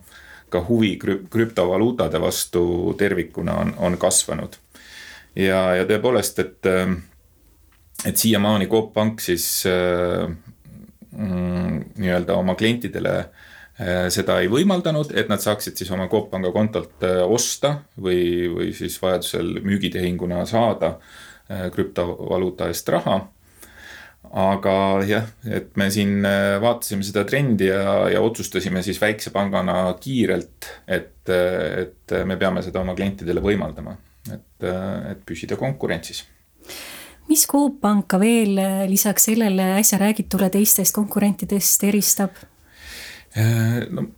ka 0.52 0.60
huvi 0.66 0.98
krüptovaluutade 1.00 2.20
vastu 2.20 2.92
tervikuna 3.00 3.56
on, 3.62 3.72
on 3.78 3.96
kasvanud. 3.96 4.58
ja, 5.36 5.62
ja 5.80 5.88
tõepoolest, 5.88 6.44
et 6.44 6.68
et 8.06 8.16
siiamaani 8.16 8.66
Coop 8.66 8.92
Pank 8.94 9.20
siis 9.20 9.46
äh, 9.68 10.28
mm, 11.12 11.80
nii-öelda 12.00 12.36
oma 12.38 12.54
klientidele 12.58 13.16
äh, 13.18 14.06
seda 14.12 14.40
ei 14.40 14.50
võimaldanud, 14.52 15.12
et 15.16 15.28
nad 15.32 15.42
saaksid 15.42 15.80
siis 15.80 15.90
oma 15.94 16.08
Coop 16.12 16.30
Panga 16.32 16.52
kontolt 16.54 17.04
äh, 17.06 17.20
osta 17.24 17.80
või, 18.00 18.22
või 18.52 18.70
siis 18.76 19.00
vajadusel 19.02 19.60
müügitehinguna 19.64 20.46
saada 20.48 20.96
krüptovaluuta 21.50 22.68
eest 22.70 22.86
raha. 22.94 23.16
aga 24.38 24.74
jah, 25.02 25.24
et 25.50 25.72
me 25.74 25.88
siin 25.90 26.22
vaatasime 26.62 27.02
seda 27.02 27.24
trendi 27.26 27.66
ja, 27.66 28.04
ja 28.12 28.20
otsustasime 28.22 28.84
siis 28.86 29.00
väikse 29.02 29.32
pangana 29.34 29.80
kiirelt, 29.98 30.68
et, 30.86 31.26
et 31.26 32.14
me 32.22 32.36
peame 32.38 32.62
seda 32.62 32.84
oma 32.84 32.94
klientidele 32.94 33.42
võimaldama, 33.42 33.96
et, 34.30 34.68
et 35.10 35.26
püsida 35.26 35.58
konkurentsis 35.58 36.22
mis 37.30 37.46
Coop 37.46 37.80
Panka 37.80 38.18
veel 38.20 38.58
äh, 38.58 38.86
lisaks 38.90 39.28
sellele 39.30 39.74
äsja 39.78 39.98
räägitule 40.00 40.50
teistest 40.50 40.94
konkurentidest 40.96 41.84
eristab? 41.86 42.38
Äh, 43.38 43.86
no 43.90 44.08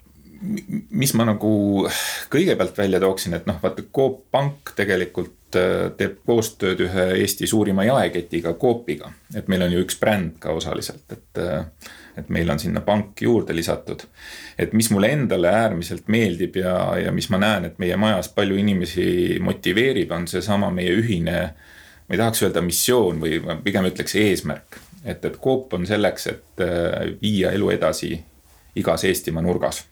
mis 0.90 1.12
ma 1.14 1.22
nagu 1.28 1.52
kõigepealt 2.32 2.78
välja 2.80 2.98
tooksin, 3.02 3.36
et 3.36 3.44
noh, 3.46 3.60
vaata 3.62 3.84
Coop 3.94 4.24
Pank 4.34 4.72
tegelikult 4.74 5.58
äh, 5.58 5.92
teeb 5.98 6.16
koostööd 6.26 6.80
ühe 6.82 7.04
Eesti 7.20 7.46
suurima 7.46 7.84
jaeketiga, 7.86 8.56
Coopiga. 8.58 9.12
et 9.36 9.48
meil 9.52 9.62
on 9.68 9.76
ju 9.76 9.84
üks 9.84 10.00
bränd 10.00 10.40
ka 10.42 10.56
osaliselt, 10.56 11.04
et, 11.12 11.42
et 12.18 12.32
meil 12.32 12.50
on 12.50 12.58
sinna 12.58 12.82
pank 12.82 13.22
juurde 13.22 13.54
lisatud. 13.54 14.02
et 14.58 14.72
mis 14.72 14.90
mulle 14.90 15.12
endale 15.12 15.52
äärmiselt 15.52 16.08
meeldib 16.08 16.56
ja, 16.56 16.74
ja 17.04 17.12
mis 17.12 17.28
ma 17.30 17.38
näen, 17.38 17.68
et 17.68 17.78
meie 17.78 17.96
majas 17.96 18.32
palju 18.32 18.56
inimesi 18.56 19.38
motiveerib, 19.40 20.10
on 20.10 20.26
seesama 20.28 20.72
meie 20.74 20.96
ühine 20.96 21.38
äh, 21.44 21.70
ma 22.12 22.16
ei 22.16 22.20
tahaks 22.20 22.42
öelda 22.44 22.60
missioon 22.60 23.22
või 23.22 23.38
ma 23.40 23.54
pigem 23.64 23.86
ütleks 23.88 24.12
eesmärk. 24.20 24.76
et, 25.04 25.24
et 25.24 25.38
Coop 25.40 25.72
on 25.72 25.86
selleks, 25.86 26.26
et 26.26 26.60
äh, 26.60 27.14
viia 27.22 27.54
elu 27.56 27.70
edasi 27.72 28.12
igas 28.76 29.04
Eestimaa 29.04 29.42
nurgas. 29.42 29.86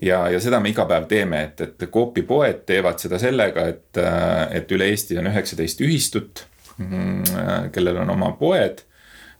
ja, 0.00 0.28
ja 0.30 0.40
seda 0.40 0.60
me 0.60 0.70
iga 0.70 0.84
päev 0.86 1.08
teeme, 1.10 1.42
et, 1.42 1.60
et 1.60 1.88
Coopi 1.90 2.22
poed 2.22 2.62
teevad 2.66 3.02
seda 3.02 3.18
sellega, 3.18 3.66
et, 3.66 3.98
äh, 3.98 4.44
et 4.60 4.70
üle 4.70 4.86
Eesti 4.92 5.18
on 5.18 5.26
üheksateist 5.26 5.82
ühistut, 5.82 6.44
mm, 6.76 7.72
kellel 7.74 7.98
on 8.04 8.14
oma 8.14 8.30
poed 8.38 8.84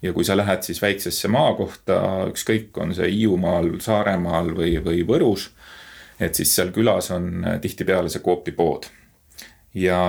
ja 0.03 0.13
kui 0.13 0.27
sa 0.27 0.35
lähed 0.37 0.67
siis 0.67 0.83
väiksesse 0.83 1.31
maakohta, 1.31 2.01
ükskõik, 2.33 2.73
on 2.83 2.91
see 2.95 3.07
Hiiumaal, 3.13 3.77
Saaremaal 3.83 4.51
või, 4.59 4.75
või 4.83 5.07
Võrus. 5.07 5.53
et 6.19 6.35
siis 6.35 6.51
seal 6.55 6.75
külas 6.75 7.13
on 7.15 7.47
tihtipeale 7.63 8.11
see 8.11 8.25
Coopi 8.27 8.53
pood. 8.59 8.91
ja, 9.75 10.03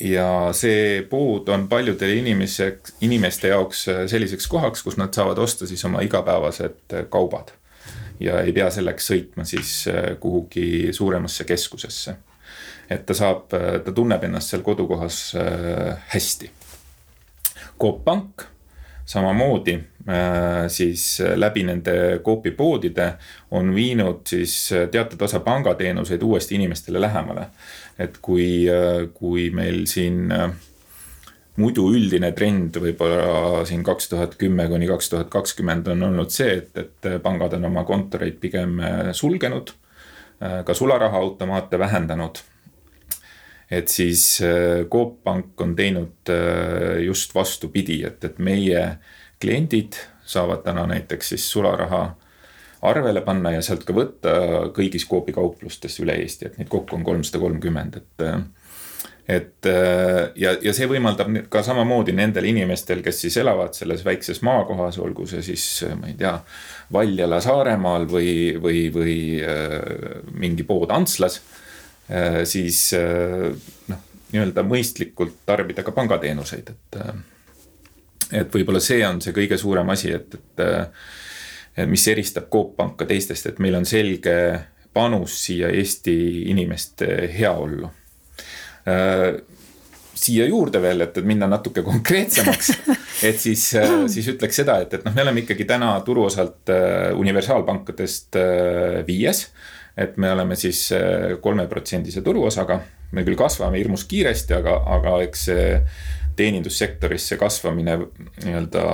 ja 0.00 0.52
see 0.56 1.02
pood 1.10 1.48
on 1.48 1.66
paljudele 1.68 2.14
inimeseks, 2.20 2.94
inimeste 3.04 3.52
jaoks 3.52 3.86
äh, 3.88 4.02
selliseks 4.10 4.48
kohaks, 4.48 4.82
kus 4.82 4.96
nad 5.00 5.14
saavad 5.14 5.38
osta 5.38 5.66
siis 5.68 5.84
oma 5.84 6.02
igapäevased 6.06 6.94
äh, 6.94 7.04
kaubad. 7.08 7.52
ja 8.20 8.42
ei 8.44 8.52
pea 8.52 8.66
selleks 8.70 9.06
sõitma 9.12 9.44
siis 9.48 9.86
äh, 9.88 10.16
kuhugi 10.20 10.92
suuremasse 10.92 11.44
keskusesse. 11.44 12.16
et 12.90 13.06
ta 13.06 13.14
saab, 13.14 13.52
ta 13.84 13.92
tunneb 13.94 14.24
ennast 14.24 14.50
seal 14.50 14.62
kodukohas 14.66 15.34
hästi. 16.10 16.50
Coop 17.78 18.04
Pank 18.04 18.42
samamoodi 19.10 19.74
siis 20.70 21.02
läbi 21.36 21.64
nende 21.66 21.92
Coopi 22.24 22.52
poodide 22.56 23.08
on 23.50 23.74
viinud 23.74 24.22
siis 24.30 24.54
teatud 24.90 25.22
osa 25.26 25.40
pangateenuseid 25.44 26.22
uuesti 26.22 26.54
inimestele 26.56 27.00
lähemale 27.02 27.48
et 28.00 28.16
kui, 28.24 28.64
kui 29.14 29.50
meil 29.54 29.82
siin 29.90 30.30
äh, 30.32 30.48
muidu 31.60 31.88
üldine 31.92 32.32
trend 32.36 32.78
võib-olla 32.80 33.64
siin 33.68 33.82
kaks 33.86 34.10
tuhat 34.12 34.36
kümme 34.40 34.66
kuni 34.70 34.88
kaks 34.90 35.12
tuhat 35.12 35.30
kakskümmend 35.32 35.90
on 35.92 36.08
olnud 36.10 36.32
see, 36.32 36.60
et, 36.60 36.70
et 36.78 37.10
pangad 37.24 37.56
on 37.58 37.68
oma 37.70 37.84
kontoreid 37.88 38.38
pigem 38.42 38.78
äh, 38.80 39.10
sulgenud, 39.16 39.74
äh, 40.40 40.60
ka 40.66 40.76
sularahaautomaate 40.76 41.78
vähendanud. 41.78 42.42
Et 43.70 43.88
siis 43.88 44.42
Coop 44.90 45.20
Pank 45.24 45.60
on 45.62 45.76
teinud 45.78 46.32
just 47.04 47.34
vastupidi, 47.34 48.00
et, 48.06 48.24
et 48.24 48.38
meie 48.42 48.82
kliendid 49.40 49.98
saavad 50.26 50.64
täna 50.64 50.86
näiteks 50.90 51.34
siis 51.34 51.46
sularaha 51.52 52.02
arvele 52.82 53.20
panna 53.20 53.52
ja 53.54 53.62
sealt 53.64 53.84
ka 53.84 53.94
võtta 53.96 54.32
kõigis 54.76 55.04
Coopi 55.08 55.34
kauplustes 55.36 55.98
üle 56.00 56.16
Eesti, 56.22 56.48
et 56.48 56.58
neid 56.60 56.70
kokku 56.72 56.96
on 56.96 57.04
kolmsada 57.04 57.42
kolmkümmend, 57.42 58.00
et 58.00 58.26
et 59.30 59.66
ja, 60.42 60.54
ja 60.58 60.72
see 60.74 60.88
võimaldab 60.90 61.28
ka 61.52 61.62
samamoodi 61.62 62.14
nendel 62.16 62.48
inimestel, 62.50 63.02
kes 63.04 63.20
siis 63.26 63.36
elavad 63.38 63.76
selles 63.78 64.02
väikses 64.04 64.40
maakohas, 64.46 64.98
olgu 64.98 65.26
see 65.30 65.44
siis, 65.52 65.66
ma 66.00 66.10
ei 66.10 66.16
tea, 66.18 66.32
Valjala 66.92 67.38
Saaremaal 67.44 68.08
või, 68.10 68.32
või, 68.58 68.88
või 68.90 69.16
mingi 70.34 70.66
pood 70.66 70.90
Antslas. 70.96 71.38
Siis 72.50 72.78
noh, 72.94 74.00
nii-öelda 74.32 74.64
mõistlikult 74.66 75.44
tarbida 75.46 75.84
ka 75.86 75.92
pangateenuseid, 75.94 76.72
et. 76.72 76.98
et 78.32 78.54
võib-olla 78.54 78.80
see 78.82 79.04
on 79.06 79.20
see 79.22 79.34
kõige 79.36 79.58
suurem 79.58 79.92
asi, 79.94 80.10
et, 80.14 80.34
et 80.34 81.86
mis 81.86 82.08
eristab 82.10 82.50
Coop 82.50 82.74
Panka 82.78 83.06
teistest, 83.06 83.46
et 83.46 83.62
meil 83.62 83.78
on 83.78 83.86
selge 83.86 84.34
panus 84.92 85.36
siia 85.44 85.70
Eesti 85.70 86.16
inimeste 86.50 87.06
heaollu. 87.38 87.90
Äh, 88.88 89.40
siia 90.20 90.46
juurde 90.50 90.82
veel, 90.82 91.04
et, 91.06 91.16
et 91.16 91.26
minna 91.26 91.48
natuke 91.48 91.84
konkreetsemaks, 91.86 92.72
et 93.28 93.40
siis, 93.40 93.64
äh, 93.78 93.94
siis 94.10 94.28
ütleks 94.34 94.60
seda, 94.62 94.80
et, 94.84 94.98
et 94.98 95.06
noh, 95.06 95.14
me 95.16 95.24
oleme 95.24 95.44
ikkagi 95.44 95.66
täna 95.68 95.92
turuosalt 96.06 96.72
äh, 96.74 97.10
universaalpankadest 97.18 98.40
viies. 99.06 99.46
Et 99.96 100.16
me 100.16 100.30
oleme 100.32 100.56
siis 100.56 100.88
kolmeprotsendise 101.42 102.22
turuosaga, 102.22 102.80
me 103.12 103.24
küll 103.26 103.38
kasvame 103.38 103.80
hirmus 103.80 104.04
kiiresti, 104.10 104.54
aga, 104.60 104.76
aga 104.96 105.16
eks 105.26 105.46
see 105.50 105.64
teenindussektorisse 106.40 107.36
kasvamine 107.40 107.96
nii-öelda 108.44 108.84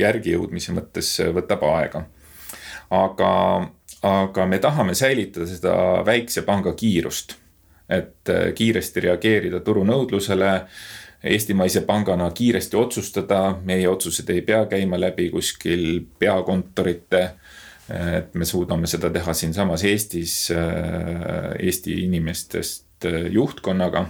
järgijõudmise 0.00 0.74
mõttes 0.76 1.14
võtab 1.34 1.62
aega. 1.70 2.04
aga, 2.92 3.30
aga 4.02 4.46
me 4.46 4.58
tahame 4.58 4.94
säilitada 4.94 5.46
seda 5.48 5.76
väikse 6.04 6.42
panga 6.42 6.74
kiirust, 6.76 7.36
et 7.88 8.28
kiiresti 8.58 9.06
reageerida 9.06 9.60
turunõudlusele 9.60 10.52
eestimaise 11.24 11.80
pangana 11.86 12.30
kiiresti 12.30 12.76
otsustada, 12.76 13.58
meie 13.64 13.88
otsused 13.88 14.28
ei 14.30 14.42
pea 14.42 14.64
käima 14.66 15.00
läbi 15.00 15.30
kuskil 15.30 16.02
peakontorite. 16.18 17.30
Et 17.92 18.34
me 18.38 18.46
suudame 18.48 18.88
seda 18.90 19.10
teha 19.12 19.34
siinsamas 19.36 19.84
Eestis, 19.84 20.36
Eesti 20.52 21.98
inimestest 22.06 23.08
juhtkonnaga. 23.30 24.06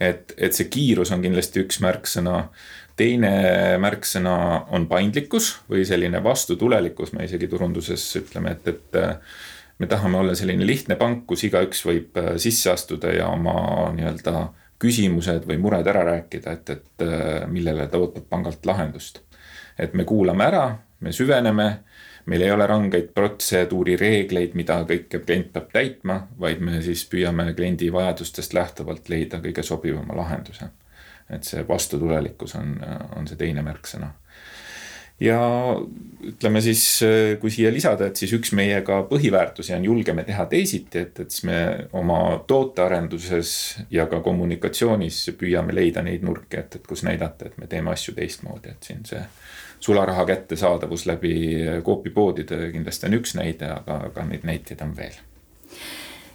et, 0.00 0.34
et 0.36 0.54
see 0.56 0.68
kiirus 0.72 1.10
on 1.12 1.22
kindlasti 1.22 1.64
üks 1.64 1.80
märksõna. 1.82 2.48
teine 2.96 3.32
märksõna 3.80 4.36
on 4.76 4.86
paindlikkus 4.86 5.54
või 5.70 5.84
selline 5.88 6.22
vastutulelikkus, 6.22 7.12
me 7.12 7.24
isegi 7.24 7.48
turunduses 7.48 8.04
ütleme, 8.16 8.52
et, 8.52 8.68
et 8.68 9.78
me 9.78 9.86
tahame 9.86 10.18
olla 10.18 10.34
selline 10.34 10.66
lihtne 10.66 10.96
pank, 11.00 11.26
kus 11.26 11.44
igaüks 11.48 11.84
võib 11.86 12.18
sisse 12.36 12.70
astuda 12.70 13.12
ja 13.16 13.28
oma 13.32 13.90
nii-öelda 13.96 14.50
küsimused 14.80 15.44
või 15.48 15.58
mured 15.60 15.88
ära 15.90 16.04
rääkida, 16.08 16.56
et, 16.56 16.70
et 16.72 17.04
äh, 17.04 17.44
millele 17.50 17.86
ta 17.90 18.00
ootab 18.00 18.26
pangalt 18.32 18.64
lahendust. 18.66 19.20
Et 19.78 19.94
me 19.94 20.04
kuulame 20.04 20.44
ära, 20.44 20.64
me 21.00 21.12
süveneme, 21.12 21.68
meil 22.26 22.42
ei 22.44 22.52
ole 22.52 22.66
rangeid 22.66 23.12
protseduurireegleid, 23.16 24.54
mida 24.54 24.80
kõike 24.88 25.22
klient 25.24 25.52
peab 25.54 25.70
täitma, 25.72 26.20
vaid 26.40 26.60
me 26.60 26.82
siis 26.84 27.06
püüame 27.10 27.52
kliendi 27.56 27.90
vajadustest 27.92 28.54
lähtuvalt 28.54 29.08
leida 29.08 29.40
kõige 29.40 29.62
sobivama 29.66 30.16
lahenduse. 30.16 30.70
et 31.30 31.44
see 31.46 31.62
vastutulelikkus 31.68 32.56
on, 32.58 32.72
on 33.16 33.28
see 33.30 33.36
teine 33.38 33.62
märksõna 33.62 34.08
ja 35.20 35.40
ütleme 36.20 36.60
siis, 36.60 36.82
kui 37.40 37.52
siia 37.52 37.72
lisada, 37.72 38.10
et 38.10 38.20
siis 38.20 38.32
üks 38.36 38.52
meie 38.56 38.80
ka 38.84 39.02
põhiväärtusi 39.08 39.74
on 39.76 39.84
julgeme 39.84 40.24
teha 40.28 40.44
teisiti, 40.50 41.04
et, 41.06 41.20
et 41.22 41.32
siis 41.32 41.46
me 41.48 41.60
oma 41.96 42.20
tootearenduses 42.48 43.52
ja 43.92 44.06
ka 44.10 44.20
kommunikatsioonis 44.24 45.22
püüame 45.40 45.74
leida 45.76 46.04
neid 46.04 46.24
nurki, 46.26 46.60
et, 46.60 46.76
et 46.76 46.86
kus 46.86 47.04
näidata, 47.08 47.48
et 47.48 47.56
me 47.60 47.70
teeme 47.70 47.92
asju 47.94 48.14
teistmoodi, 48.18 48.74
et 48.74 48.90
siin 48.90 49.06
see 49.08 49.22
sularaha 49.80 50.26
kättesaadavus 50.28 51.06
läbi 51.08 51.34
koopipoodide 51.84 52.68
kindlasti 52.74 53.08
on 53.08 53.16
üks 53.20 53.34
näide, 53.38 53.72
aga, 53.80 54.02
aga 54.10 54.28
neid 54.28 54.44
näiteid 54.48 54.84
on 54.84 54.92
veel. 54.96 55.16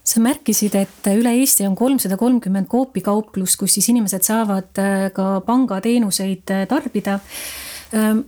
Sa 0.06 0.22
märkisid, 0.22 0.75
et 0.77 1.08
üle 1.13 1.32
Eesti 1.34 1.65
on 1.65 1.74
kolmsada 1.77 2.18
kolmkümmend 2.18 2.70
koopikauplust, 2.70 3.58
kus 3.58 3.77
siis 3.77 3.89
inimesed 3.89 4.25
saavad 4.25 4.82
ka 5.13 5.30
pangateenuseid 5.46 6.54
tarbida 6.70 7.20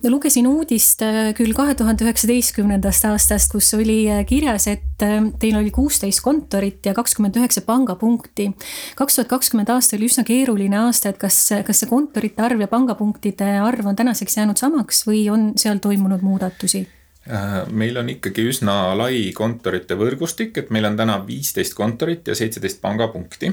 lugesin 0.07 0.47
uudist 0.47 1.01
äh, 1.01 1.33
küll 1.37 1.53
kahe 1.57 1.75
tuhande 1.75 2.05
üheksateistkümnendast 2.05 3.05
aastast, 3.09 3.51
kus 3.51 3.71
oli 3.77 3.99
äh, 4.11 4.23
kirjas, 4.27 4.67
et 4.71 5.05
ähm, 5.05 5.31
teil 5.39 5.57
oli 5.59 5.71
kuusteist 5.71 6.21
kontorit 6.25 6.85
ja 6.85 6.93
kakskümmend 6.97 7.37
üheksa 7.39 7.63
pangapunkti. 7.65 8.51
kaks 8.95 9.15
tuhat 9.15 9.31
kakskümmend 9.31 9.69
aasta 9.73 9.97
oli 9.97 10.09
üsna 10.09 10.23
keeruline 10.27 10.77
aasta, 10.85 11.09
et 11.09 11.21
kas, 11.21 11.39
kas 11.65 11.83
see 11.83 11.89
kontorite 11.89 12.43
arv 12.43 12.61
ja 12.61 12.69
pangapunktide 12.71 13.57
arv 13.63 13.87
on 13.89 13.95
tänaseks 13.95 14.37
jäänud 14.37 14.57
samaks 14.57 15.05
või 15.07 15.27
on 15.33 15.51
seal 15.57 15.81
toimunud 15.83 16.21
muudatusi? 16.21 16.85
Äh, 17.27 17.63
meil 17.71 17.97
on 17.97 18.09
ikkagi 18.13 18.45
üsna 18.47 18.93
lai 18.97 19.31
kontorite 19.35 19.97
võrgustik, 19.99 20.55
et 20.57 20.69
meil 20.71 20.87
on 20.87 20.99
täna 20.99 21.19
viisteist 21.27 21.75
kontorit 21.75 22.27
ja 22.27 22.37
seitseteist 22.37 22.79
pangapunkti 22.81 23.51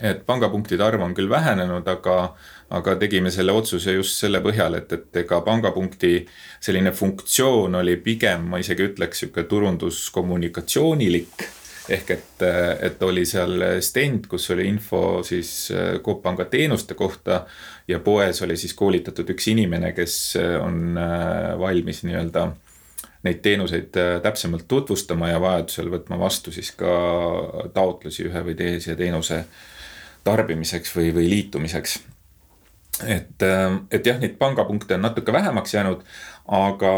et 0.00 0.22
pangapunktide 0.26 0.84
arv 0.84 1.02
on 1.04 1.14
küll 1.14 1.30
vähenenud, 1.30 1.88
aga, 1.88 2.16
aga 2.72 2.94
tegime 3.00 3.30
selle 3.34 3.54
otsuse 3.56 3.96
just 3.96 4.18
selle 4.22 4.42
põhjal, 4.44 4.76
et, 4.78 4.92
et 4.92 5.22
ega 5.24 5.40
pangapunkti 5.44 6.14
selline 6.62 6.92
funktsioon 6.96 7.80
oli 7.82 7.96
pigem, 8.02 8.46
ma 8.52 8.62
isegi 8.62 8.88
ütleks, 8.90 9.24
sihuke 9.24 9.44
turunduskommunikatsioonilik. 9.50 11.48
ehk 11.92 12.10
et, 12.14 12.42
et 12.86 13.00
oli 13.02 13.24
seal 13.26 13.64
stend, 13.82 14.28
kus 14.30 14.44
oli 14.54 14.68
info 14.70 15.22
siis 15.26 15.72
Coop 16.04 16.20
Panga 16.22 16.44
teenuste 16.44 16.94
kohta 16.94 17.40
ja 17.88 17.98
poes 17.98 18.42
oli 18.42 18.56
siis 18.56 18.74
koolitatud 18.78 19.30
üks 19.34 19.48
inimene, 19.50 19.90
kes 19.92 20.36
on 20.62 20.94
äh, 20.96 21.58
valmis 21.58 22.04
nii-öelda 22.06 22.46
neid 23.22 23.42
teenuseid 23.42 23.94
täpsemalt 24.22 24.66
tutvustama 24.68 25.30
ja 25.30 25.40
vajadusel 25.42 25.90
võtma 25.92 26.18
vastu 26.18 26.52
siis 26.54 26.72
ka 26.78 26.94
taotlusi 27.74 28.26
ühe 28.26 28.42
või 28.46 28.56
teise 28.58 28.96
teenuse 28.98 29.44
tarbimiseks 30.24 30.96
või, 30.96 31.12
või 31.14 31.28
liitumiseks. 31.30 32.00
et, 33.06 33.42
äh, 33.42 33.78
et 33.90 34.06
jah, 34.06 34.18
neid 34.20 34.36
pangapunkte 34.38 34.94
on 34.94 35.02
natuke 35.08 35.32
vähemaks 35.32 35.74
jäänud, 35.74 36.04
aga, 36.48 36.94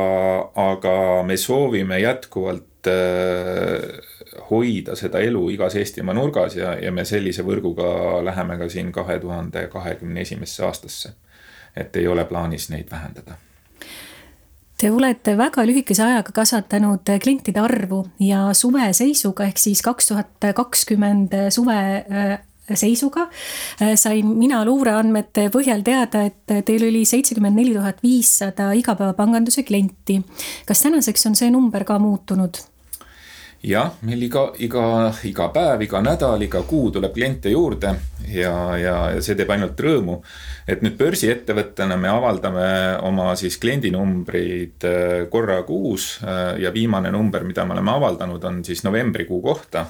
aga 0.55 1.23
me 1.27 1.37
soovime 1.37 2.01
jätkuvalt 2.01 2.91
äh, 2.91 4.15
hoida 4.51 4.97
seda 4.97 5.23
elu 5.23 5.49
igas 5.55 5.77
Eestimaa 5.77 6.15
nurgas 6.15 6.57
ja, 6.57 6.75
ja 6.75 6.93
me 6.93 7.05
sellise 7.05 7.45
võrguga 7.47 8.25
läheme 8.25 8.59
ka 8.59 8.69
siin 8.69 8.93
kahe 8.93 9.19
tuhande 9.21 9.69
kahekümne 9.73 10.21
esimesse 10.21 10.65
aastasse. 10.65 11.15
et 11.77 11.97
ei 11.97 12.07
ole 12.07 12.25
plaanis 12.25 12.71
neid 12.71 12.91
vähendada 12.91 13.35
Te 14.79 14.91
olete 14.91 15.37
väga 15.39 15.63
lühikese 15.67 16.03
ajaga 16.03 16.33
kasvatanud 16.35 17.11
klientide 17.23 17.61
arvu 17.63 18.01
ja 18.21 18.49
suve 18.53 18.89
seisuga 18.93 19.47
ehk 19.47 19.59
siis 19.59 19.83
kaks 19.83 20.11
tuhat 20.11 20.47
kakskümmend 20.55 21.37
suve 21.55 21.77
äh, 21.79 22.39
seisuga 22.73 23.29
äh, 23.83 23.95
sain 24.01 24.29
mina 24.39 24.65
luureandmete 24.65 25.49
põhjal 25.53 25.85
teada, 25.85 26.25
et 26.31 26.65
teil 26.65 26.89
oli 26.89 27.05
seitsekümmend 27.09 27.61
neli 27.61 27.75
tuhat 27.77 28.03
viissada 28.03 28.73
igapäevapanganduse 28.73 29.63
klienti. 29.63 30.23
kas 30.67 30.87
tänaseks 30.87 31.27
on 31.27 31.37
see 31.37 31.51
number 31.51 31.85
ka 31.85 31.99
muutunud? 31.99 32.63
jah, 33.65 33.95
meil 34.05 34.23
iga, 34.27 34.45
iga, 34.61 34.85
iga 35.25 35.49
päev, 35.53 35.85
iga 35.87 36.01
nädal, 36.05 36.43
iga 36.45 36.61
kuu 36.69 36.91
tuleb 36.93 37.15
kliente 37.15 37.53
juurde 37.53 37.95
ja, 38.29 38.53
ja, 38.77 38.97
ja 39.15 39.23
see 39.25 39.37
teeb 39.39 39.51
ainult 39.55 39.81
rõõmu. 39.81 40.19
et 40.69 40.85
nüüd 40.85 40.97
börsiettevõttena 41.01 41.97
me 42.01 42.09
avaldame 42.13 42.69
oma 43.09 43.33
siis 43.41 43.57
kliendinumbrid 43.61 44.89
äh, 44.89 45.27
korra 45.33 45.63
kuus 45.69 46.19
äh, 46.25 46.61
ja 46.61 46.73
viimane 46.73 47.13
number, 47.13 47.45
mida 47.45 47.65
me 47.65 47.77
oleme 47.77 47.93
avaldanud, 47.97 48.45
on 48.45 48.65
siis 48.65 48.85
novembrikuu 48.85 49.41
kohta 49.45 49.87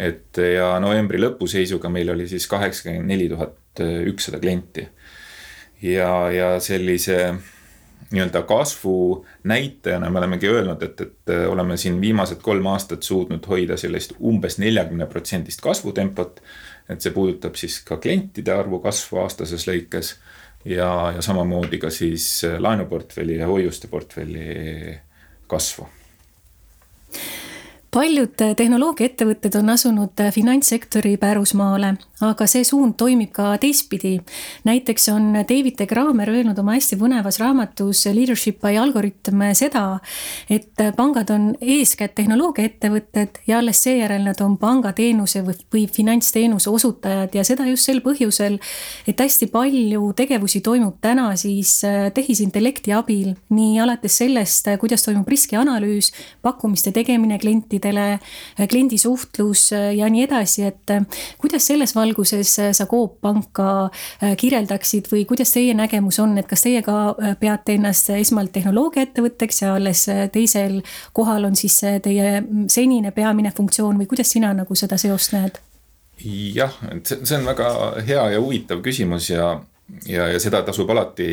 et 0.00 0.38
ja 0.54 0.72
novembri 0.80 1.20
lõpu 1.20 1.48
seisuga 1.50 1.90
meil 1.92 2.08
oli 2.14 2.28
siis 2.28 2.46
kaheksakümmend 2.48 3.10
neli 3.10 3.28
tuhat 3.28 3.82
ükssada 4.10 4.40
klienti. 4.40 4.88
ja, 5.82 6.30
ja 6.32 6.60
sellise 6.60 7.34
nii-öelda 8.10 8.42
kasvu 8.42 9.26
näitajana 9.44 10.10
me 10.10 10.18
olemegi 10.18 10.48
öelnud, 10.48 10.82
et, 10.82 11.00
et 11.00 11.32
oleme 11.48 11.76
siin 11.76 12.00
viimased 12.00 12.40
kolm 12.42 12.66
aastat 12.66 13.02
suutnud 13.02 13.46
hoida 13.46 13.76
sellist 13.76 14.16
umbes 14.20 14.58
neljakümne 14.58 15.06
protsendist 15.06 15.60
kasvutempot. 15.60 16.40
et 16.88 17.00
see 17.00 17.12
puudutab 17.14 17.54
siis 17.54 17.80
ka 17.86 18.00
klientide 18.02 18.52
arvu 18.52 18.80
kasvu 18.82 19.20
aastases 19.22 19.68
lõikes 19.68 20.16
ja, 20.64 21.12
ja 21.14 21.22
samamoodi 21.22 21.78
ka 21.78 21.90
siis 21.90 22.42
laenuportfelli 22.58 23.38
ja 23.38 23.46
hoiuste 23.46 23.88
portfelli 23.88 24.98
kasvu 25.46 25.86
paljud 27.90 28.38
tehnoloogiaettevõtted 28.56 29.56
on 29.58 29.70
asunud 29.72 30.20
finantssektori 30.34 31.16
pärusmaale, 31.18 31.96
aga 32.22 32.46
see 32.46 32.62
suund 32.64 32.94
toimib 33.00 33.32
ka 33.34 33.56
teistpidi. 33.58 34.20
näiteks 34.64 35.08
on 35.08 35.32
David 35.34 35.78
de 35.78 35.86
Graamer 35.86 36.30
öelnud 36.30 36.58
oma 36.58 36.76
hästi 36.76 36.96
põnevas 37.00 37.40
raamatus 37.40 38.04
Leadership 38.14 38.60
by 38.60 38.76
Algorithm 38.78 39.42
seda, 39.58 39.98
et 40.50 40.78
pangad 40.96 41.30
on 41.30 41.54
eeskätt 41.60 42.14
tehnoloogiaettevõtted 42.14 43.42
ja 43.46 43.58
alles 43.58 43.82
seejärel 43.82 44.22
nad 44.22 44.40
on 44.40 44.56
pangateenuse 44.58 45.42
või, 45.42 45.58
või 45.74 45.84
finantsteenuse 45.90 46.70
osutajad 46.70 47.34
ja 47.34 47.44
seda 47.44 47.66
just 47.66 47.90
sel 47.90 48.00
põhjusel, 48.06 48.60
et 49.06 49.18
hästi 49.20 49.50
palju 49.50 50.12
tegevusi 50.16 50.60
toimub 50.60 51.00
täna 51.00 51.32
siis 51.36 51.80
tehisintellekti 52.14 52.94
abil, 52.94 53.34
nii 53.50 53.80
alates 53.82 54.20
sellest, 54.22 54.70
kuidas 54.78 55.02
toimub 55.02 55.28
riskianalüüs, 55.28 56.12
pakkumiste 56.42 56.92
tegemine 56.94 57.38
klientidele 57.38 57.79
klientidele, 57.80 58.20
kliendi 58.68 58.98
suhtlus 58.98 59.72
äh, 59.72 59.94
ja 59.96 60.08
nii 60.08 60.24
edasi, 60.24 60.64
et 60.64 60.90
äh, 60.90 61.02
kuidas 61.38 61.66
selles 61.66 61.94
valguses 61.94 62.58
äh, 62.58 62.72
sa 62.72 62.86
Coop 62.86 63.20
Panka 63.20 63.90
kirjeldaksid 64.36 65.08
või 65.10 65.24
kuidas 65.26 65.52
teie 65.52 65.74
nägemus 65.74 66.18
on, 66.20 66.36
et 66.38 66.48
kas 66.48 66.62
teie 66.62 66.82
ka 66.82 67.14
peate 67.40 67.74
ennast 67.74 68.10
esmalt 68.10 68.52
tehnoloogiaettevõtteks 68.52 69.62
ja 69.62 69.74
alles 69.74 70.06
teisel 70.32 70.80
kohal 71.12 71.44
on 71.44 71.56
siis 71.56 71.80
teie 72.02 72.42
senine 72.68 73.10
peamine 73.10 73.52
funktsioon 73.56 73.98
või 73.98 74.08
kuidas 74.10 74.30
sina 74.30 74.52
nagu 74.54 74.74
seda 74.74 74.98
seost 74.98 75.34
näed? 75.36 75.60
jah, 76.20 76.74
et 76.92 77.08
see 77.08 77.36
on 77.38 77.46
väga 77.48 77.68
hea 78.04 78.24
ja 78.34 78.40
huvitav 78.40 78.82
küsimus 78.84 79.30
ja 79.30 79.54
ja, 80.06 80.28
ja 80.28 80.40
seda 80.40 80.62
tasub 80.66 80.90
alati 80.90 81.26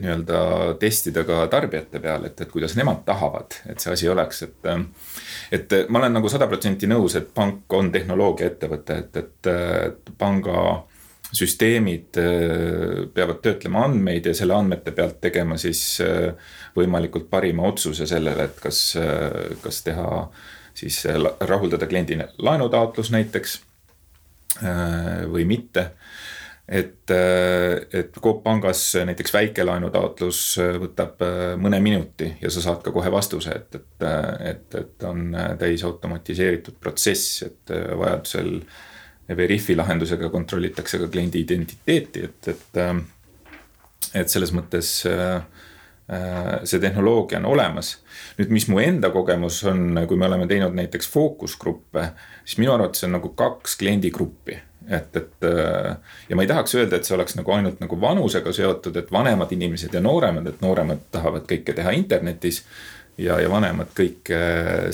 nii-öelda 0.00 0.40
testida 0.80 1.24
ka 1.28 1.46
tarbijate 1.50 2.00
peal, 2.02 2.26
et, 2.28 2.40
et 2.40 2.52
kuidas 2.52 2.76
nemad 2.78 3.04
tahavad, 3.06 3.58
et 3.68 3.80
see 3.82 3.94
asi 3.94 4.08
oleks, 4.08 4.44
et. 4.48 4.72
Et 5.52 5.74
ma 5.88 6.02
olen 6.02 6.18
nagu 6.18 6.28
sada 6.28 6.48
protsenti 6.50 6.88
nõus, 6.90 7.16
et 7.16 7.32
pank 7.34 7.72
on 7.78 7.90
tehnoloogiaettevõte, 7.92 8.98
et, 9.02 9.16
et, 9.16 9.50
et 9.50 10.12
panga 10.18 10.84
süsteemid 11.28 12.16
peavad 13.14 13.40
töötlema 13.44 13.82
andmeid 13.84 14.30
ja 14.30 14.34
selle 14.36 14.56
andmete 14.56 14.94
pealt 14.96 15.18
tegema 15.20 15.58
siis 15.60 15.82
võimalikult 16.76 17.28
parima 17.28 17.66
otsuse 17.68 18.06
sellele, 18.08 18.48
et 18.48 18.62
kas, 18.62 18.80
kas 19.60 19.82
teha 19.84 20.08
siis 20.78 21.02
rahuldada 21.50 21.88
kliendi 21.90 22.16
laenutaotlus 22.38 23.12
näiteks 23.12 23.58
või 25.28 25.44
mitte 25.48 25.90
et, 26.68 27.10
et 27.10 28.18
Coop 28.20 28.42
pangas 28.44 28.82
näiteks 29.08 29.32
väikelaenutaotlus 29.32 30.40
võtab 30.82 31.22
mõne 31.60 31.80
minuti 31.80 32.28
ja 32.42 32.50
sa 32.52 32.60
saad 32.64 32.82
ka 32.84 32.92
kohe 32.92 33.12
vastuse, 33.12 33.54
et, 33.56 33.78
et, 33.78 34.04
et, 34.50 34.76
et 34.82 35.06
on 35.08 35.32
täisautomatiseeritud 35.58 36.76
protsess, 36.80 37.42
et 37.48 37.72
vajadusel 37.72 38.58
Veriffi 39.36 39.76
lahendusega 39.76 40.30
kontrollitakse 40.32 41.00
ka 41.02 41.08
kliendi 41.12 41.42
identiteeti, 41.44 42.22
et, 42.24 42.48
et, 42.48 42.78
et 44.16 44.30
selles 44.32 44.54
mõttes 44.56 44.92
see 46.64 46.80
tehnoloogia 46.80 47.36
on 47.42 47.50
olemas. 47.50 47.98
nüüd, 48.38 48.52
mis 48.56 48.68
mu 48.72 48.80
enda 48.80 49.10
kogemus 49.12 49.60
on, 49.68 49.98
kui 50.08 50.16
me 50.16 50.24
oleme 50.30 50.46
teinud 50.48 50.72
näiteks 50.76 51.10
fookusgruppe, 51.12 52.06
siis 52.44 52.60
minu 52.62 52.72
arvates 52.72 53.04
on 53.04 53.12
nagu 53.18 53.34
kaks 53.36 53.76
kliendigruppi 53.82 54.56
et, 54.88 55.16
et 55.16 55.46
äh, 55.46 55.96
ja 56.28 56.36
ma 56.36 56.44
ei 56.44 56.50
tahaks 56.50 56.74
öelda, 56.78 56.98
et 56.98 57.08
see 57.08 57.16
oleks 57.16 57.36
nagu 57.38 57.52
ainult 57.54 57.80
nagu 57.82 57.98
vanusega 58.00 58.52
seotud, 58.56 58.96
et 58.96 59.10
vanemad 59.12 59.52
inimesed 59.54 59.94
ja 59.94 60.02
nooremad, 60.04 60.46
et 60.48 60.62
nooremad 60.64 61.08
tahavad 61.14 61.44
kõike 61.50 61.74
teha 61.76 61.92
internetis. 61.96 62.64
ja, 63.18 63.40
ja 63.42 63.50
vanemad 63.50 63.92
kõike 63.96 64.38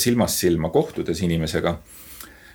silmast 0.00 0.40
silma 0.40 0.70
kohtudes 0.74 1.20
inimesega. 1.22 1.78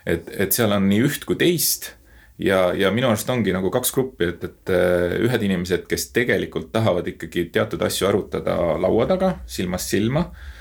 et, 0.06 0.30
et 0.38 0.52
seal 0.54 0.72
on 0.76 0.90
nii 0.90 1.02
üht 1.06 1.26
kui 1.26 1.36
teist 1.40 1.94
ja, 2.38 2.74
ja 2.74 2.92
minu 2.92 3.08
arust 3.08 3.30
ongi 3.30 3.54
nagu 3.54 3.70
kaks 3.72 3.92
gruppi, 3.92 4.34
et, 4.34 4.44
et 4.44 4.76
äh, 4.76 5.18
ühed 5.24 5.44
inimesed, 5.44 5.88
kes 5.88 6.12
tegelikult 6.16 6.72
tahavad 6.72 7.08
ikkagi 7.08 7.50
teatud 7.54 7.82
asju 7.82 8.08
arutada 8.08 8.56
laua 8.80 9.08
taga, 9.08 9.36
silmast 9.48 9.96
silma 9.96 10.30
Äh, 10.30 10.56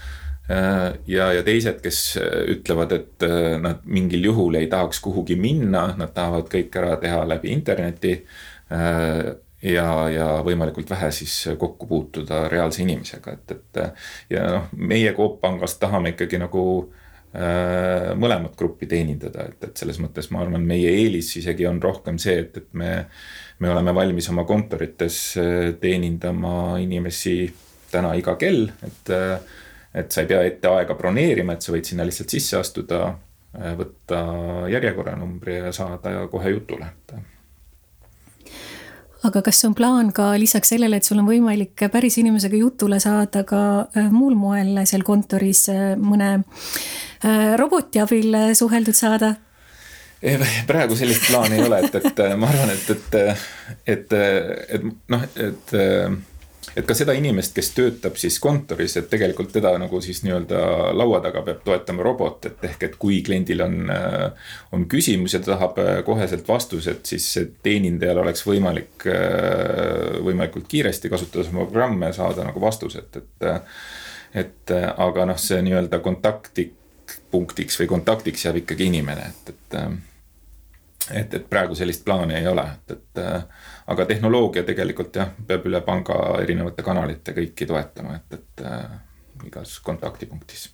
ja, 1.07 1.33
ja 1.33 1.43
teised, 1.45 1.83
kes 1.85 2.01
äh, 2.21 2.39
ütlevad, 2.55 2.95
et 2.97 3.27
äh, 3.27 3.57
nad 3.61 3.85
mingil 3.85 4.25
juhul 4.31 4.57
ei 4.61 4.69
tahaks 4.71 5.01
kuhugi 5.05 5.37
minna, 5.37 5.91
nad 5.99 6.15
tahavad 6.17 6.49
kõik 6.53 6.79
ära 6.81 6.97
teha 7.01 7.25
läbi 7.29 7.53
interneti. 7.53 8.23
ja, 9.63 9.85
ja 10.13 10.27
võimalikult 10.45 10.91
vähe 10.91 11.09
siis 11.11 11.35
kokku 11.59 11.87
puutuda 11.89 12.43
reaalse 12.53 12.83
inimesega, 12.83 13.33
et, 13.33 13.55
et 13.55 13.79
ja 14.31 14.43
noh, 14.53 14.67
meie 14.77 15.15
Coop 15.17 15.39
Pangast 15.41 15.81
tahame 15.81 16.13
ikkagi 16.13 16.37
nagu 16.39 16.65
mõlemat 18.21 18.53
gruppi 18.61 18.87
teenindada, 18.89 19.47
et, 19.49 19.65
et 19.65 19.81
selles 19.81 19.97
mõttes 20.05 20.29
ma 20.33 20.43
arvan, 20.45 20.67
meie 20.69 20.93
eelis 21.01 21.33
isegi 21.41 21.65
on 21.67 21.81
rohkem 21.81 22.21
see, 22.21 22.37
et, 22.45 22.61
et 22.61 22.69
me, 22.77 22.93
me 23.65 23.73
oleme 23.73 23.95
valmis 23.97 24.29
oma 24.29 24.45
kontorites 24.49 25.23
teenindama 25.81 26.77
inimesi 26.85 27.39
täna 27.91 28.13
iga 28.21 28.37
kell, 28.37 28.69
et 28.85 29.17
et 29.95 30.13
sa 30.13 30.23
ei 30.23 30.29
pea 30.31 30.43
ette 30.47 30.71
aega 30.71 30.97
broneerima, 30.99 31.57
et 31.57 31.65
sa 31.65 31.73
võid 31.75 31.89
sinna 31.89 32.07
lihtsalt 32.07 32.35
sisse 32.35 32.59
astuda, 32.59 33.01
äh, 33.57 33.73
võtta 33.79 34.21
järjekorranumbri 34.73 35.59
ja 35.63 35.73
saada 35.75 36.27
kohe 36.33 36.55
jutule, 36.57 36.93
et 36.93 37.19
aga 39.29 39.43
kas 39.43 39.65
on 39.67 39.75
plaan 39.75 40.13
ka 40.15 40.31
lisaks 40.39 40.71
sellele, 40.75 41.01
et 41.01 41.07
sul 41.07 41.19
on 41.19 41.27
võimalik 41.27 41.89
päris 41.93 42.21
inimesega 42.21 42.61
jutule 42.61 43.01
saada 43.03 43.43
ka 43.49 43.63
äh, 43.97 44.13
muul 44.15 44.39
moel 44.39 44.79
seal 44.87 45.03
kontoris 45.07 45.67
äh, 45.73 45.93
mõne 45.99 46.39
roboti 47.59 47.99
abil 47.99 48.37
suheldud 48.55 48.95
saada? 48.95 49.35
praegu 50.67 50.95
sellist 50.99 51.27
plaani 51.27 51.59
ei 51.59 51.65
ole, 51.67 51.81
et, 51.87 51.95
et 51.99 52.21
ma 52.39 52.47
arvan, 52.51 52.71
et, 52.75 52.91
et, 52.95 53.19
et, 53.95 54.15
et 54.77 54.87
noh, 54.87 55.25
et 55.27 55.75
et 55.75 55.75
ka 56.89 56.95
seda 56.97 57.15
inimest, 57.17 57.55
kes 57.57 57.71
töötab 57.77 58.19
siis 58.21 58.39
kontoris, 58.43 58.97
et 58.99 59.09
tegelikult 59.11 59.53
teda 59.55 59.75
nagu 59.81 60.01
siis 60.05 60.23
nii-öelda 60.25 60.61
laua 60.97 61.21
taga 61.25 61.43
peab 61.47 61.63
toetama 61.67 62.05
robot, 62.07 62.49
et 62.51 62.67
ehk, 62.71 62.83
et 62.89 62.99
kui 63.01 63.21
kliendil 63.27 63.63
on, 63.65 63.79
äh, 63.95 64.51
on 64.77 64.87
küsimus 64.91 65.37
ja 65.37 65.43
ta 65.43 65.55
tahab 65.55 65.79
äh, 65.83 65.93
koheselt 66.07 66.49
vastused, 66.49 67.05
siis 67.09 67.29
teenindajal 67.65 68.23
oleks 68.25 68.45
võimalik 68.47 69.09
äh, 69.11 70.19
võimalikult 70.25 70.69
kiiresti 70.71 71.13
kasutades 71.13 71.53
oma 71.53 71.67
programme 71.67 72.13
saada 72.17 72.47
nagu 72.49 72.63
vastused, 72.63 73.23
et. 73.23 73.49
et 74.37 74.71
aga 74.77 75.25
noh, 75.25 75.39
see 75.41 75.57
nii-öelda 75.65 76.03
kontaktipunktiks 76.05 77.79
või 77.81 77.87
kontaktiks 77.89 78.45
jääb 78.45 78.59
ikkagi 78.61 78.91
inimene, 78.91 79.31
et, 79.31 79.55
et 79.55 79.79
et, 81.09 81.35
et 81.35 81.47
praegu 81.49 81.73
sellist 81.79 82.05
plaani 82.05 82.37
ei 82.37 82.47
ole, 82.51 82.67
et, 82.69 82.93
et 82.99 83.23
aga 83.89 84.07
tehnoloogia 84.09 84.65
tegelikult 84.69 85.17
jah, 85.17 85.31
peab 85.47 85.67
üle 85.69 85.81
panga 85.87 86.19
erinevate 86.43 86.85
kanalite 86.85 87.35
kõiki 87.37 87.69
toetama, 87.69 88.19
et, 88.19 88.41
et 88.41 88.67
äh, 88.67 88.99
igas 89.49 89.79
kontaktipunktis. 89.85 90.69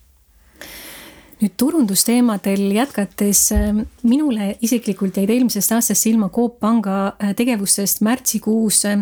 Nüüd 1.35 1.51
turundusteemadel 1.59 2.69
jätkates, 2.71 3.39
äh, 3.51 3.73
minule 4.07 4.53
isiklikult 4.63 5.17
jäid 5.19 5.33
eelmisest 5.33 5.73
aastast 5.75 6.05
silma 6.05 6.29
Coop 6.31 6.61
Panga 6.63 6.95
äh, 7.19 7.33
tegevustest 7.35 7.99
märtsikuus 8.07 8.79
äh, 8.87 9.01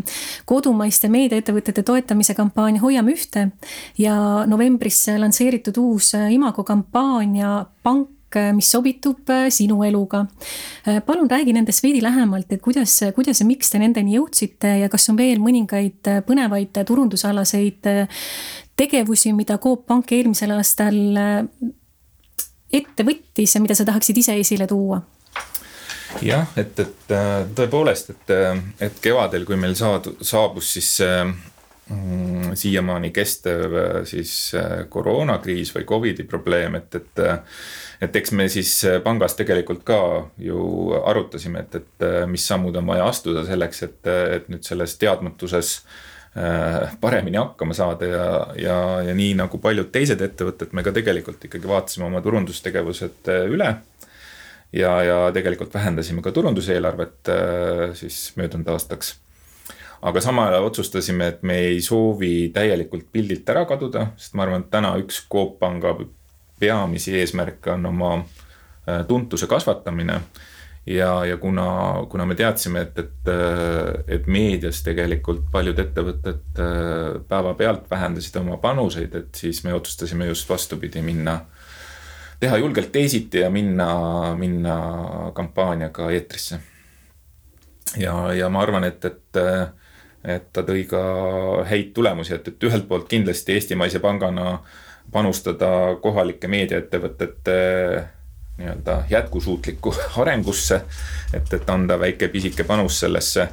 kodumaiste 0.50 1.12
meediaettevõtete 1.14 1.84
toetamise 1.86 2.34
kampaania 2.34 2.82
Hoiame 2.82 3.14
ühte 3.14 3.52
ja 4.02 4.16
novembris 4.50 5.04
lansseeritud 5.22 5.78
uus 5.78 6.16
Imago 6.34 6.66
kampaania 6.66 7.60
Pank 7.86 8.13
Äh, 8.36 8.54
mis 8.54 8.72
sobitub 8.72 9.30
äh, 9.30 9.50
sinu 9.50 9.84
eluga. 9.84 10.26
Äh, 10.88 11.02
palun 11.06 11.30
räägi 11.30 11.54
nendest 11.54 11.84
veidi 11.84 12.02
lähemalt, 12.02 12.52
et 12.52 12.62
kuidas, 12.62 13.00
kuidas 13.16 13.42
ja 13.42 13.46
miks 13.46 13.70
te 13.70 13.82
nendeni 13.82 14.18
jõudsite 14.18 14.78
ja 14.82 14.90
kas 14.90 15.10
on 15.12 15.18
veel 15.20 15.42
mõningaid 15.44 16.10
põnevaid 16.28 16.82
turundusalaseid 16.88 17.90
tegevusi, 18.80 19.34
mida 19.38 19.58
Coop 19.62 19.86
Pank 19.88 20.12
eelmisel 20.16 20.56
aastal 20.56 20.98
ette 22.74 23.06
võttis 23.06 23.54
ja 23.54 23.62
mida 23.62 23.78
sa 23.78 23.86
tahaksid 23.86 24.18
ise 24.24 24.38
esile 24.42 24.68
tuua? 24.68 25.02
jah, 26.22 26.50
et, 26.58 26.78
et 26.80 27.14
tõepoolest, 27.58 28.14
et, 28.14 28.34
et 28.86 29.00
kevadel, 29.02 29.46
kui 29.46 29.58
meil 29.58 29.74
saadu, 29.78 30.16
saabus 30.22 30.76
siis 30.78 30.92
mm, 31.02 31.53
siiamaani 32.56 33.10
kestev 33.12 33.74
siis 34.08 34.54
koroonakriis 34.90 35.74
või 35.76 35.84
Covidi 35.90 36.24
probleem, 36.24 36.78
et, 36.80 36.96
et 36.96 37.24
et 38.04 38.16
eks 38.20 38.34
me 38.36 38.48
siis 38.52 38.72
äh, 38.88 39.00
pangas 39.04 39.38
tegelikult 39.40 39.84
ka 39.88 40.00
ju 40.42 40.94
arutasime, 41.04 41.64
et, 41.64 41.78
et 41.80 42.08
äh, 42.08 42.24
mis 42.30 42.46
sammud 42.48 42.76
on 42.80 42.90
vaja 42.90 43.08
astuda 43.10 43.46
selleks, 43.48 43.84
et, 43.88 44.02
äh, 44.10 44.26
et 44.38 44.50
nüüd 44.52 44.66
selles 44.68 44.98
teadmatuses 45.02 45.78
paremini 46.34 47.38
hakkama 47.38 47.76
saada 47.78 48.08
ja, 48.10 48.24
ja, 48.58 48.76
ja 49.06 49.14
nii 49.14 49.36
nagu 49.38 49.60
paljud 49.62 49.92
teised 49.94 50.18
ettevõtted, 50.26 50.72
me 50.74 50.82
ka 50.82 50.90
tegelikult 50.90 51.44
ikkagi 51.46 51.70
vaatasime 51.70 52.08
oma 52.08 52.24
turundustegevused 52.26 53.30
üle. 53.54 53.68
ja, 54.74 54.94
ja 55.06 55.18
tegelikult 55.36 55.78
vähendasime 55.78 56.26
ka 56.26 56.34
turunduseelarvet 56.34 57.30
siis 58.02 58.18
möödunud 58.42 58.74
aastaks 58.74 59.14
aga 60.04 60.22
samal 60.22 60.52
ajal 60.52 60.68
otsustasime, 60.68 61.28
et 61.32 61.44
me 61.48 61.58
ei 61.70 61.82
soovi 61.82 62.50
täielikult 62.54 63.08
pildilt 63.12 63.50
ära 63.50 63.64
kaduda, 63.70 64.10
sest 64.20 64.36
ma 64.36 64.44
arvan, 64.46 64.66
et 64.66 64.72
täna 64.74 64.94
üks 65.00 65.22
Coop 65.32 65.60
Panga 65.62 65.96
peamisi 66.60 67.16
eesmärke 67.20 67.72
on 67.72 67.86
oma 67.92 68.16
äh, 68.18 69.06
tuntuse 69.08 69.48
kasvatamine. 69.48 70.22
ja, 70.86 71.26
ja 71.26 71.38
kuna, 71.38 71.66
kuna 72.10 72.26
me 72.26 72.36
teadsime, 72.36 72.82
et, 72.82 73.00
et, 73.00 73.30
äh, 73.32 74.04
et 74.18 74.28
meedias 74.28 74.82
tegelikult 74.84 75.46
paljud 75.52 75.80
ettevõtted 75.80 76.60
äh, 76.60 77.22
päevapealt 77.28 77.88
vähendasid 77.92 78.36
oma 78.42 78.58
panuseid, 78.58 79.16
et 79.16 79.36
siis 79.36 79.64
me 79.64 79.74
otsustasime 79.74 80.28
just 80.28 80.50
vastupidi 80.50 81.02
minna 81.02 81.40
teha 82.44 82.58
julgelt 82.60 82.92
teisiti 82.92 83.40
ja 83.40 83.50
minna, 83.50 84.36
minna 84.36 84.76
kampaaniaga 85.34 86.12
eetrisse. 86.12 86.60
ja, 87.98 88.34
ja 88.34 88.50
ma 88.50 88.62
arvan, 88.68 88.84
et, 88.84 89.06
et, 89.06 89.42
et 90.24 90.50
ta 90.54 90.64
tõi 90.64 90.86
ka 90.88 91.04
häid 91.68 91.92
tulemusi, 91.94 92.34
et, 92.38 92.48
et 92.48 92.66
ühelt 92.70 92.88
poolt 92.88 93.10
kindlasti 93.12 93.58
eestimaise 93.58 94.00
pangana 94.04 94.58
panustada 95.12 95.70
kohalike 96.02 96.48
meediaettevõtete 96.48 97.58
nii-öelda 98.58 99.04
jätkusuutlikku 99.10 99.96
arengusse. 100.22 100.82
et, 101.34 101.54
et 101.54 101.70
anda 101.70 102.00
väike 102.00 102.28
pisike 102.28 102.64
panus 102.64 103.00
sellesse. 103.00 103.48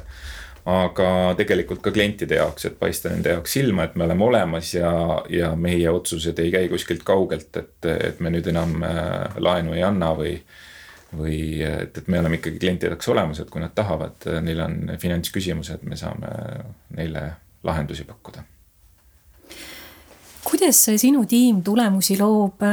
aga 0.65 1.33
tegelikult 1.37 1.79
ka 1.81 1.91
klientide 1.91 2.35
jaoks, 2.37 2.65
et 2.65 2.75
paista 2.79 3.09
nende 3.09 3.31
jaoks 3.33 3.53
silma, 3.53 3.83
et 3.83 3.95
me 3.95 4.03
oleme 4.05 4.23
olemas 4.23 4.73
ja, 4.75 4.91
ja 5.29 5.55
meie 5.55 5.89
otsused 5.89 6.39
ei 6.39 6.51
käi 6.51 6.67
kuskilt 6.69 7.01
kaugelt, 7.03 7.57
et, 7.57 7.85
et 7.89 8.19
me 8.19 8.29
nüüd 8.29 8.47
enam 8.47 8.83
äh, 8.85 9.39
laenu 9.41 9.73
ei 9.73 9.81
anna 9.83 10.11
või 10.13 10.35
või 11.17 11.59
et, 11.65 11.97
et 11.97 12.07
me 12.07 12.19
oleme 12.21 12.39
ikkagi 12.39 12.59
klientideks 12.61 13.11
olemas, 13.11 13.41
et 13.41 13.49
kui 13.51 13.63
nad 13.63 13.73
tahavad, 13.75 14.29
neil 14.45 14.63
on 14.63 14.95
finantsküsimused, 15.01 15.83
me 15.83 15.99
saame 15.99 16.31
neile 16.97 17.27
lahendusi 17.67 18.07
pakkuda 18.07 18.45
kuidas 20.51 20.79
sinu 20.99 21.23
tiim 21.29 21.61
tulemusi 21.63 22.17
loob, 22.19 22.63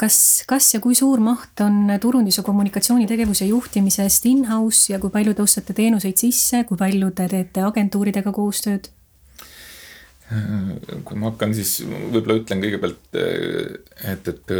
kas, 0.00 0.18
kas 0.48 0.72
ja 0.74 0.80
kui 0.82 0.96
suur 0.98 1.20
maht 1.22 1.60
on 1.64 1.92
turundus- 2.00 2.40
ja 2.40 2.42
kommunikatsioonitegevuse 2.42 3.46
juhtimisest 3.46 4.26
in-house 4.26 4.92
ja 4.92 4.98
kui 4.98 5.10
palju 5.10 5.34
te 5.34 5.42
ostate 5.42 5.76
teenuseid 5.76 6.16
sisse, 6.16 6.64
kui 6.64 6.76
palju 6.76 7.10
te 7.10 7.28
teete 7.28 7.62
agentuuridega 7.62 8.32
koostööd? 8.32 8.90
Kui 10.28 11.16
ma 11.16 11.30
hakkan, 11.30 11.54
siis 11.56 11.78
võib-olla 11.88 12.36
ütlen 12.42 12.60
kõigepealt, 12.60 13.16
et, 13.16 14.28
et 14.28 14.54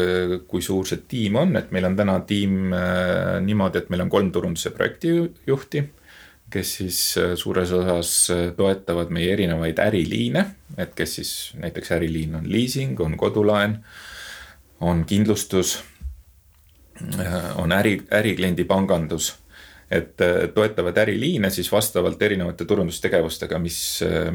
kui 0.48 0.64
suur 0.64 0.88
see 0.88 1.02
tiim 1.10 1.36
on, 1.42 1.52
et 1.60 1.74
meil 1.76 1.90
on 1.90 1.96
täna 1.98 2.14
tiim 2.28 2.72
äh, 2.72 3.36
niimoodi, 3.44 3.82
et 3.82 3.90
meil 3.92 4.06
on 4.06 4.12
kolm 4.12 4.32
turunduse 4.32 4.72
projektijuhti 4.72 5.84
kes 6.50 6.70
siis 6.78 6.98
suures 7.36 7.72
osas 7.76 8.12
toetavad 8.56 9.10
meie 9.12 9.34
erinevaid 9.34 9.80
äriliine, 9.84 10.44
et 10.80 10.94
kes 10.96 11.18
siis 11.18 11.32
näiteks 11.60 11.92
äriliin 11.98 12.38
on 12.40 12.48
liising, 12.48 13.00
on 13.04 13.16
kodulaen, 13.20 13.78
on 14.80 15.04
kindlustus, 15.04 15.78
on 17.56 17.72
äri, 17.72 17.98
ärikliendi 18.12 18.64
pangandus. 18.64 19.34
Et 19.90 20.20
toetavad 20.54 20.98
äriliine 21.00 21.50
siis 21.50 21.70
vastavalt 21.72 22.22
erinevate 22.22 22.64
turundustegevustega, 22.68 23.58
mis, 23.58 23.78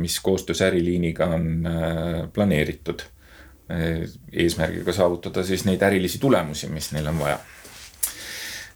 mis 0.02 0.20
koostöös 0.20 0.62
äriliiniga 0.66 1.26
on 1.26 1.68
planeeritud. 2.34 3.04
eesmärgiga 4.34 4.94
saavutada 4.94 5.44
siis 5.44 5.66
neid 5.66 5.82
ärilisi 5.82 6.20
tulemusi, 6.20 6.68
mis 6.70 6.92
neil 6.92 7.08
on 7.08 7.20
vaja 7.20 7.38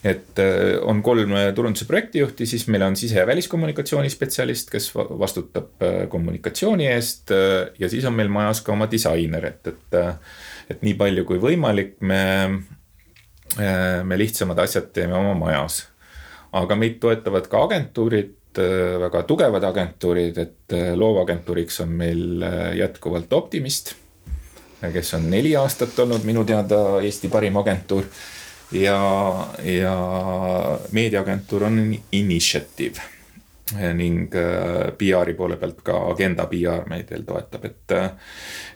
et 0.03 0.39
äh, 0.39 0.77
on 0.81 1.01
kolm 1.03 1.33
äh, 1.33 1.49
turunduse 1.55 1.85
projektijuhti, 1.89 2.45
siis 2.45 2.67
meil 2.67 2.85
on 2.85 2.95
sise- 2.95 3.19
ja 3.19 3.27
väliskommunikatsiooni 3.27 4.09
spetsialist, 4.09 4.69
kes 4.71 4.91
vastutab 4.95 5.81
äh, 5.81 6.07
kommunikatsiooni 6.09 6.87
eest 6.91 7.33
ja 7.79 7.89
siis 7.89 8.05
on 8.05 8.13
meil 8.13 8.29
majas 8.29 8.61
ka 8.61 8.73
oma 8.75 8.89
disainer, 8.91 9.45
et, 9.45 9.67
et, 9.67 9.99
et 10.69 10.83
nii 10.85 10.95
palju 10.99 11.25
kui 11.27 11.41
võimalik, 11.41 11.97
me, 12.01 12.21
me 14.03 14.17
lihtsamad 14.19 14.59
asjad 14.61 14.91
teeme 14.93 15.17
oma 15.17 15.33
majas. 15.37 15.85
Aga 16.51 16.75
meid 16.75 16.99
toetavad 16.99 17.47
ka 17.51 17.63
agentuurid, 17.67 18.33
väga 19.03 19.21
tugevad 19.29 19.63
agentuurid, 19.63 20.37
et 20.37 20.75
loovagentuuriks 20.97 21.81
on 21.83 21.91
meil 21.99 22.45
jätkuvalt 22.77 23.33
Optimist, 23.33 23.93
kes 24.93 25.13
on 25.13 25.29
neli 25.29 25.55
aastat 25.55 25.99
olnud 25.99 26.25
minu 26.25 26.45
teada 26.45 27.01
Eesti 27.03 27.29
parim 27.29 27.57
agentuur. 27.61 28.07
Ja, 28.71 28.97
ja 29.63 29.93
meediaagentuur 30.91 31.63
on 31.69 31.77
Initiative 32.11 33.16
ning 33.75 34.35
äh, 34.35 34.91
PR-i 34.97 35.33
poole 35.33 35.57
pealt 35.59 35.81
ka 35.83 35.97
Agenda 36.11 36.45
PR 36.47 36.85
meid 36.89 37.09
veel 37.11 37.25
toetab, 37.27 37.65
et. 37.67 37.91
Äh, 37.91 38.11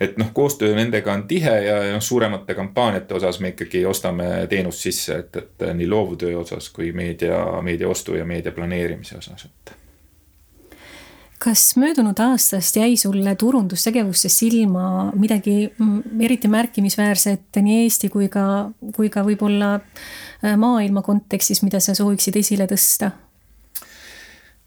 et 0.02 0.18
noh, 0.18 0.32
koostöö 0.34 0.76
nendega 0.76 1.14
on 1.14 1.28
tihe 1.30 1.54
ja 1.66 1.76
noh, 1.94 2.02
suuremate 2.04 2.56
kampaaniate 2.58 3.14
osas 3.16 3.40
me 3.40 3.54
ikkagi 3.54 3.86
ostame 3.86 4.48
teenust 4.50 4.84
sisse, 4.84 5.20
et, 5.24 5.38
et 5.38 5.68
nii 5.78 5.88
loovtöö 5.88 6.40
osas 6.42 6.72
kui 6.74 6.92
meedia, 6.92 7.38
meedia 7.62 7.90
ostu 7.90 8.18
ja 8.18 8.26
meedia 8.26 8.52
planeerimise 8.52 9.20
osas, 9.22 9.46
et 9.46 9.78
kas 11.42 11.72
möödunud 11.80 12.20
aastast 12.22 12.76
jäi 12.78 12.98
sulle 12.98 13.36
turundustegevustes 13.36 14.40
silma 14.44 15.12
midagi 15.16 15.72
mm, 15.72 16.22
eriti 16.22 16.52
märkimisväärset 16.52 17.62
nii 17.62 17.80
Eesti 17.86 18.12
kui 18.14 18.28
ka, 18.30 18.44
kui 18.96 19.10
ka 19.10 19.24
võib-olla 19.26 19.78
maailma 20.58 21.02
kontekstis, 21.02 21.64
mida 21.64 21.80
sa 21.82 21.96
sooviksid 21.98 22.38
esile 22.44 22.68
tõsta? 22.70 23.14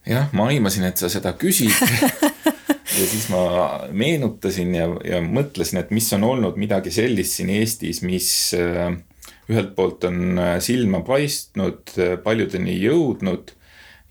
Jah, 0.06 0.28
ma 0.32 0.48
aimasin, 0.52 0.88
et 0.88 1.00
sa 1.00 1.12
seda 1.12 1.36
küsid. 1.38 1.74
Ja 2.94 3.06
siis 3.10 3.24
ma 3.26 3.40
meenutasin 3.90 4.74
ja, 4.76 4.84
ja 5.02 5.18
mõtlesin, 5.24 5.80
et 5.80 5.88
mis 5.90 6.06
on 6.14 6.22
olnud 6.28 6.58
midagi 6.60 6.92
sellist 6.94 7.40
siin 7.40 7.48
Eestis, 7.50 8.04
mis 8.06 8.28
äh, 8.54 8.92
ühelt 9.50 9.72
poolt 9.74 10.04
on 10.06 10.38
äh, 10.38 10.52
silma 10.62 11.00
paistnud, 11.02 11.90
paljudeni 12.22 12.76
jõudnud 12.78 13.50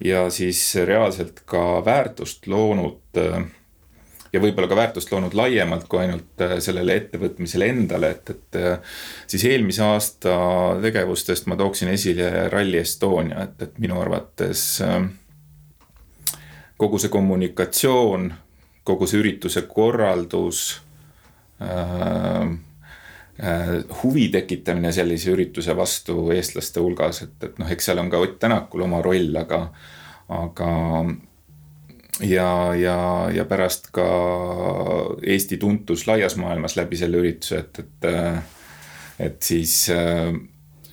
ja 0.04 0.30
siis 0.34 0.76
reaalselt 0.76 1.46
ka 1.48 1.86
väärtust 1.86 2.48
loonud 2.52 3.22
äh, 3.22 3.46
ja 4.34 4.42
võib-olla 4.42 4.68
ka 4.70 4.78
väärtust 4.78 5.12
loonud 5.14 5.36
laiemalt 5.38 5.88
kui 5.92 6.04
ainult 6.04 6.44
äh, 6.44 6.58
sellele 6.64 6.98
ettevõtmisele 7.02 7.70
endale, 7.72 8.14
et, 8.18 8.34
et 8.34 8.60
äh, 8.60 8.96
siis 9.30 9.46
eelmise 9.50 9.86
aasta 9.86 10.38
tegevustest 10.84 11.48
ma 11.52 11.58
tooksin 11.60 11.94
esile 11.94 12.50
Rally 12.52 12.82
Estonia, 12.82 13.48
et, 13.48 13.62
et 13.68 13.84
minu 13.84 14.00
arvates 14.02 14.66
kogu 16.84 17.00
see 17.00 17.12
kommunikatsioon, 17.14 18.28
kogu 18.84 19.08
see 19.08 19.24
ürituse 19.24 19.64
korraldus 19.72 20.68
äh,, 21.64 22.54
Äh, 23.44 23.84
huvi 24.04 24.28
tekitamine 24.30 24.92
sellise 24.94 25.32
ürituse 25.34 25.74
vastu 25.74 26.28
eestlaste 26.36 26.82
hulgas, 26.84 27.24
et, 27.26 27.32
et 27.42 27.56
noh, 27.58 27.70
eks 27.74 27.88
seal 27.90 27.98
on 27.98 28.12
ka 28.14 28.20
Ott 28.22 28.36
Tänakul 28.38 28.84
oma 28.86 29.00
roll, 29.02 29.34
aga, 29.40 29.58
aga 30.38 30.68
ja, 32.22 32.50
ja, 32.78 32.98
ja 33.34 33.46
pärast 33.50 33.90
ka 33.96 34.06
Eesti 35.26 35.58
tuntus 35.58 36.06
laias 36.06 36.38
maailmas 36.38 36.78
läbi 36.78 37.00
selle 37.02 37.24
ürituse, 37.24 37.64
et, 37.64 37.82
et, 37.82 38.08
et 39.32 39.42
siis, 39.42 39.80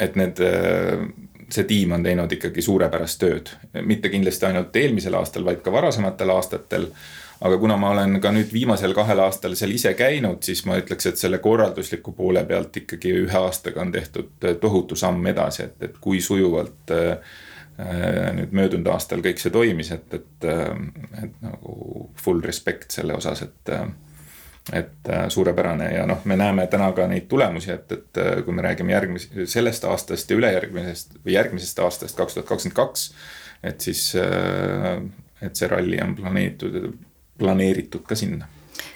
et 0.01 0.17
need, 0.17 0.41
see 1.53 1.67
tiim 1.69 1.93
on 1.97 2.05
teinud 2.05 2.33
ikkagi 2.33 2.63
suurepärast 2.63 3.21
tööd, 3.23 3.51
mitte 3.87 4.11
kindlasti 4.13 4.47
ainult 4.49 4.77
eelmisel 4.77 5.17
aastal, 5.19 5.45
vaid 5.47 5.65
ka 5.65 5.73
varasematel 5.73 6.31
aastatel. 6.37 6.91
aga 7.41 7.57
kuna 7.59 7.77
ma 7.81 7.91
olen 7.91 8.19
ka 8.21 8.33
nüüd 8.37 8.51
viimasel 8.53 8.93
kahel 8.95 9.23
aastal 9.25 9.55
seal 9.57 9.71
ise 9.73 9.95
käinud, 9.97 10.43
siis 10.45 10.65
ma 10.69 10.77
ütleks, 10.77 11.07
et 11.09 11.17
selle 11.17 11.39
korraldusliku 11.39 12.13
poole 12.13 12.45
pealt 12.45 12.77
ikkagi 12.77 13.15
ühe 13.23 13.39
aastaga 13.39 13.81
on 13.81 13.93
tehtud 13.93 14.45
tohutu 14.61 14.97
samm 14.97 15.27
edasi, 15.27 15.63
et, 15.63 15.83
et 15.89 15.97
kui 16.01 16.21
sujuvalt 16.21 16.93
äh, 16.93 17.17
nüüd 18.37 18.53
möödunud 18.53 18.93
aastal 18.93 19.25
kõik 19.25 19.41
see 19.41 19.53
toimis, 19.55 19.91
et, 19.97 20.15
et, 20.15 20.49
et 21.25 21.41
nagu 21.41 22.11
full 22.21 22.45
respect 22.45 22.93
selle 22.93 23.17
osas, 23.17 23.43
et 23.47 23.75
et 24.73 25.09
suurepärane 25.33 25.89
ja 25.95 26.07
noh, 26.07 26.21
me 26.25 26.37
näeme 26.37 26.67
täna 26.71 26.93
ka 26.93 27.07
neid 27.11 27.27
tulemusi, 27.29 27.73
et, 27.73 27.93
et 27.93 28.21
kui 28.45 28.55
me 28.55 28.63
räägime 28.63 28.93
järgmise, 28.93 29.47
sellest 29.51 29.85
aastast 29.89 30.31
ja 30.31 30.37
ülejärgmisest 30.37 31.17
või 31.25 31.35
järgmisest 31.35 31.79
aastast, 31.83 32.17
kaks 32.17 32.37
tuhat 32.37 32.49
kakskümmend 32.49 32.77
kaks. 32.77 33.07
et 33.63 33.81
siis, 33.81 34.05
et 35.43 35.57
see 35.57 35.69
ralli 35.69 35.99
on 36.05 36.15
planeeritud 36.17 36.93
planeeritud 37.41 38.05
ka 38.07 38.19
sinna 38.19 38.49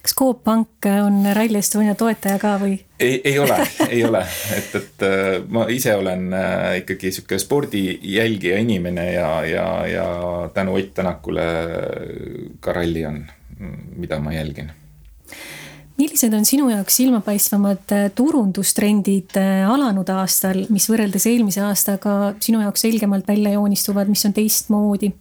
kas 0.05 0.15
Coop 0.17 0.45
Pank 0.45 0.87
on 1.07 1.25
Rally 1.37 1.59
Estonia 1.59 1.95
toetaja 1.99 2.39
ka 2.41 2.55
või? 2.61 2.77
ei, 3.01 3.21
ei 3.25 3.39
ole, 3.41 3.57
ei 3.95 4.05
ole, 4.05 4.21
et, 4.57 4.77
et 4.81 5.05
äh, 5.09 5.39
ma 5.49 5.67
ise 5.73 5.95
olen 5.97 6.29
äh, 6.37 6.69
ikkagi 6.83 7.13
sihuke 7.13 7.39
spordijälgija 7.41 8.61
inimene 8.65 9.11
ja, 9.13 9.29
ja, 9.49 9.67
ja 9.89 10.07
tänu 10.55 10.77
Ott 10.79 10.95
Tänakule 10.95 11.49
ka 12.61 12.73
ralli 12.77 13.05
on, 13.07 13.25
mida 13.97 14.21
ma 14.21 14.33
jälgin 14.35 14.73
millised 15.99 16.35
on 16.35 16.45
sinu 16.45 16.69
jaoks 16.73 16.97
silmapaistvamad 17.01 17.93
äh, 17.97 18.07
turundustrendid 18.15 19.37
alanud 19.69 20.09
aastal, 20.17 20.65
mis 20.75 20.89
võrreldes 20.91 21.29
eelmise 21.31 21.63
aastaga 21.67 22.35
sinu 22.43 22.63
jaoks 22.65 22.87
selgemalt 22.87 23.29
välja 23.29 23.55
joonistuvad, 23.59 24.11
mis 24.11 24.25
on 24.27 24.35
teistmoodi? 24.37 25.13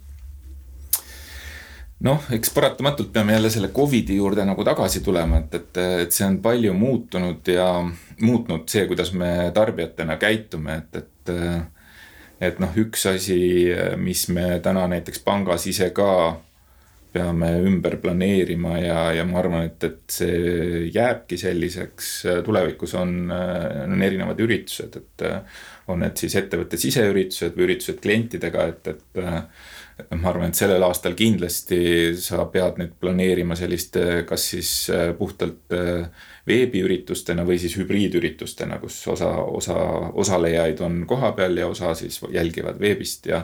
noh, 2.04 2.24
eks 2.36 2.52
paratamatult 2.54 3.14
peame 3.14 3.34
jälle 3.34 3.50
selle 3.50 3.70
Covidi 3.72 4.16
juurde 4.16 4.46
nagu 4.46 4.64
tagasi 4.64 5.00
tulema, 5.00 5.40
et, 5.40 5.54
et, 5.56 5.78
et 6.04 6.12
see 6.12 6.26
on 6.28 6.40
palju 6.44 6.74
muutunud 6.76 7.48
ja 7.48 7.68
muutnud 8.22 8.68
see, 8.70 8.86
kuidas 8.90 9.14
me 9.14 9.52
tarbijatena 9.56 10.18
käitume, 10.22 10.82
et, 10.84 10.96
et. 10.96 11.36
et 12.44 12.58
noh, 12.60 12.74
üks 12.76 13.06
asi, 13.08 13.38
mis 13.96 14.26
me 14.36 14.58
täna 14.60 14.84
näiteks 14.92 15.22
pangas 15.24 15.64
ise 15.70 15.94
ka 15.96 16.10
peame 17.14 17.50
ümber 17.62 18.00
planeerima 18.02 18.78
ja, 18.82 19.00
ja 19.18 19.26
ma 19.30 19.40
arvan, 19.42 19.68
et, 19.70 19.84
et 19.86 20.18
see 20.18 20.88
jääbki 20.94 21.38
selliseks. 21.38 22.10
tulevikus 22.46 22.96
on, 23.00 23.30
on 23.30 24.02
erinevad 24.02 24.42
üritused, 24.44 24.98
et 24.98 25.28
on 25.94 26.02
need 26.02 26.18
siis 26.20 26.36
ettevõtte 26.40 26.80
siseüritused 26.80 27.58
või 27.58 27.68
üritused 27.70 28.02
klientidega, 28.04 28.68
et, 28.74 28.94
et 28.94 29.24
ma 29.94 30.30
arvan, 30.32 30.50
et 30.50 30.58
sellel 30.58 30.84
aastal 30.88 31.14
kindlasti 31.18 31.80
sa 32.22 32.46
pead 32.52 32.80
nüüd 32.82 32.96
planeerima 33.02 33.56
selliste, 33.58 34.24
kas 34.30 34.48
siis 34.54 34.72
äh, 34.94 35.12
puhtalt 35.18 35.76
äh, 35.78 36.08
veebiüritustena 36.50 37.46
või 37.48 37.60
siis 37.62 37.78
hübriidüritustena, 37.78 38.80
kus 38.82 39.00
osa, 39.14 39.30
osa 39.46 39.78
osalejaid 40.24 40.82
on 40.86 41.04
kohapeal 41.10 41.62
ja 41.62 41.70
osa 41.70 41.94
siis 41.98 42.20
jälgivad 42.34 42.82
veebist 42.82 43.30
ja. 43.30 43.44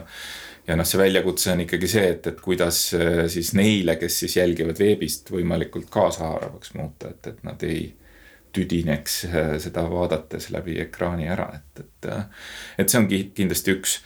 ja 0.66 0.78
noh, 0.78 0.88
see 0.88 1.00
väljakutse 1.00 1.54
on 1.54 1.64
ikkagi 1.66 1.90
see, 1.94 2.10
et, 2.16 2.26
et 2.32 2.42
kuidas 2.42 2.82
äh, 2.98 3.24
siis 3.30 3.54
neile, 3.58 3.96
kes 4.00 4.20
siis 4.24 4.36
jälgivad 4.40 4.78
veebist, 4.82 5.30
võimalikult 5.34 5.90
kaasahaaravaks 5.94 6.74
muuta, 6.78 7.14
et, 7.14 7.32
et 7.34 7.42
nad 7.46 7.66
ei 7.66 7.88
tüdineks 8.50 9.20
seda 9.62 9.84
vaadates 9.86 10.48
läbi 10.50 10.80
ekraani 10.82 11.28
ära, 11.30 11.44
et, 11.54 11.84
et. 11.84 12.08
et 12.82 12.90
see 12.90 12.98
on 12.98 13.06
kindlasti 13.06 13.76
üks 13.76 14.00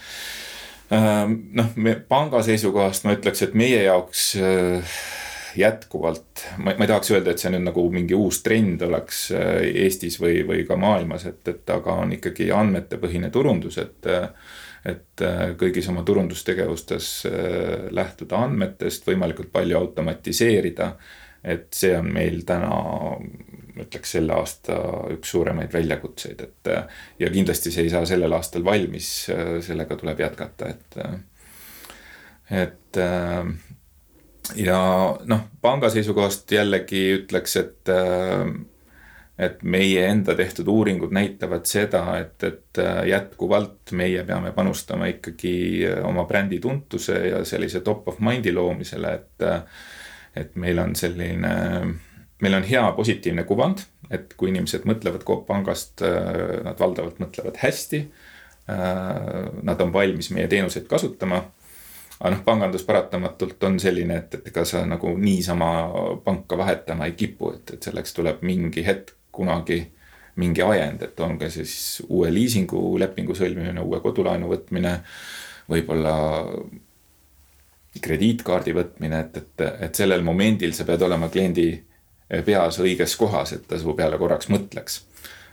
noh, 0.95 1.75
me 1.77 1.95
panga 2.09 2.43
seisukohast 2.45 3.07
ma 3.07 3.15
ütleks, 3.17 3.45
et 3.47 3.55
meie 3.59 3.83
jaoks 3.87 4.25
äh, 4.41 4.97
jätkuvalt, 5.59 6.45
ma, 6.59 6.75
ei 6.75 6.91
tahaks 6.91 7.13
öelda, 7.15 7.33
et 7.33 7.43
see 7.43 7.53
nüüd 7.55 7.67
nagu 7.69 7.87
mingi 7.95 8.17
uus 8.19 8.43
trend 8.45 8.83
oleks 8.87 9.27
Eestis 9.35 10.19
või, 10.23 10.43
või 10.47 10.65
ka 10.69 10.77
maailmas, 10.81 11.27
et, 11.31 11.43
et 11.51 11.75
aga 11.75 11.99
on 12.05 12.15
ikkagi 12.17 12.51
andmetepõhine 12.55 13.33
turundus, 13.35 13.81
et 13.83 14.15
et 14.85 15.23
kõigis 15.57 15.87
oma 15.89 16.03
turundustegevustes 16.05 17.07
lähtuda 17.97 18.43
andmetest, 18.45 19.07
võimalikult 19.09 19.49
palju 19.53 19.79
automatiseerida. 19.79 20.91
et 21.45 21.69
see 21.73 21.97
on 21.97 22.11
meil 22.13 22.43
täna 22.45 22.69
ütleks 23.81 24.15
selle 24.17 24.35
aasta 24.37 24.79
üks 25.15 25.33
suuremaid 25.35 25.73
väljakutseid, 25.75 26.41
et 26.45 26.73
ja 27.19 27.31
kindlasti 27.31 27.73
see 27.75 27.87
ei 27.89 27.93
saa 27.93 28.05
sellel 28.09 28.33
aastal 28.37 28.65
valmis, 28.65 29.09
sellega 29.67 29.97
tuleb 29.99 30.21
jätkata, 30.23 30.69
et, 30.71 30.99
et 32.63 33.01
ja 34.61 34.79
noh, 35.25 35.43
panga 35.65 35.91
seisukohast 35.91 36.53
jällegi 36.53 37.03
ütleks, 37.19 37.59
et 37.63 37.93
et 39.35 39.65
meie 39.67 40.05
enda 40.07 40.37
tehtud 40.39 40.69
uuringud 40.71 41.11
näitavad 41.11 41.65
seda, 41.67 42.05
et, 42.21 42.39
et 42.47 42.81
jätkuvalt 43.11 43.91
meie 43.99 44.23
peame 44.25 44.53
panustama 44.55 45.09
ikkagi 45.11 45.57
oma 46.07 46.23
brändi 46.29 46.61
tuntuse 46.63 47.19
ja 47.33 47.41
sellise 47.45 47.83
top 47.83 48.09
of 48.13 48.23
mind'i 48.23 48.55
loomisele, 48.55 49.15
et 49.15 49.49
et 50.35 50.57
meil 50.59 50.79
on 50.83 50.95
selline 50.99 51.51
meil 52.43 52.55
on 52.59 52.67
hea 52.67 52.85
positiivne 52.97 53.45
kuvand, 53.49 53.85
et 54.11 54.35
kui 54.39 54.51
inimesed 54.51 54.87
mõtlevad 54.89 55.25
Coop 55.27 55.47
pangast, 55.49 56.03
äh, 56.03 56.63
nad 56.67 56.81
valdavalt 56.81 57.21
mõtlevad 57.23 57.61
hästi. 57.63 58.05
Äh, 58.71 59.51
nad 59.63 59.81
on 59.81 59.93
valmis 59.93 60.31
meie 60.35 60.49
teenuseid 60.49 60.89
kasutama. 60.91 61.43
aga 62.21 62.31
noh, 62.31 62.45
pangandus 62.47 62.85
paratamatult 62.87 63.65
on 63.67 63.81
selline, 63.83 64.17
et, 64.17 64.35
et 64.39 64.47
ega 64.49 64.63
sa 64.65 64.85
nagu 64.87 65.11
niisama 65.19 65.67
panka 66.25 66.57
vahetama 66.57 67.09
ei 67.11 67.13
kipu, 67.19 67.51
et, 67.53 67.75
et 67.75 67.83
selleks 67.83 68.15
tuleb 68.15 68.43
mingi 68.47 68.85
hetk 68.87 69.11
kunagi 69.35 69.81
mingi 70.37 70.63
ajend, 70.63 71.03
et 71.03 71.21
on 71.21 71.37
ka 71.39 71.49
siis 71.53 72.03
uue 72.09 72.31
liisingulepingu 72.35 73.35
sõlmimine, 73.39 73.83
uue 73.83 74.01
kodulaenu 74.03 74.49
võtmine, 74.51 74.95
võib-olla 75.71 76.15
krediitkaardi 78.03 78.75
võtmine, 78.75 79.21
et, 79.21 79.37
et, 79.39 79.67
et 79.87 79.95
sellel 79.95 80.25
momendil 80.27 80.75
sa 80.75 80.87
pead 80.89 81.03
olema 81.07 81.29
kliendi 81.31 81.69
peas 82.29 82.79
õiges 82.81 83.17
kohas, 83.21 83.53
et 83.53 83.67
ta 83.69 83.79
su 83.79 83.95
peale 83.97 84.19
korraks 84.19 84.49
mõtleks. 84.53 85.03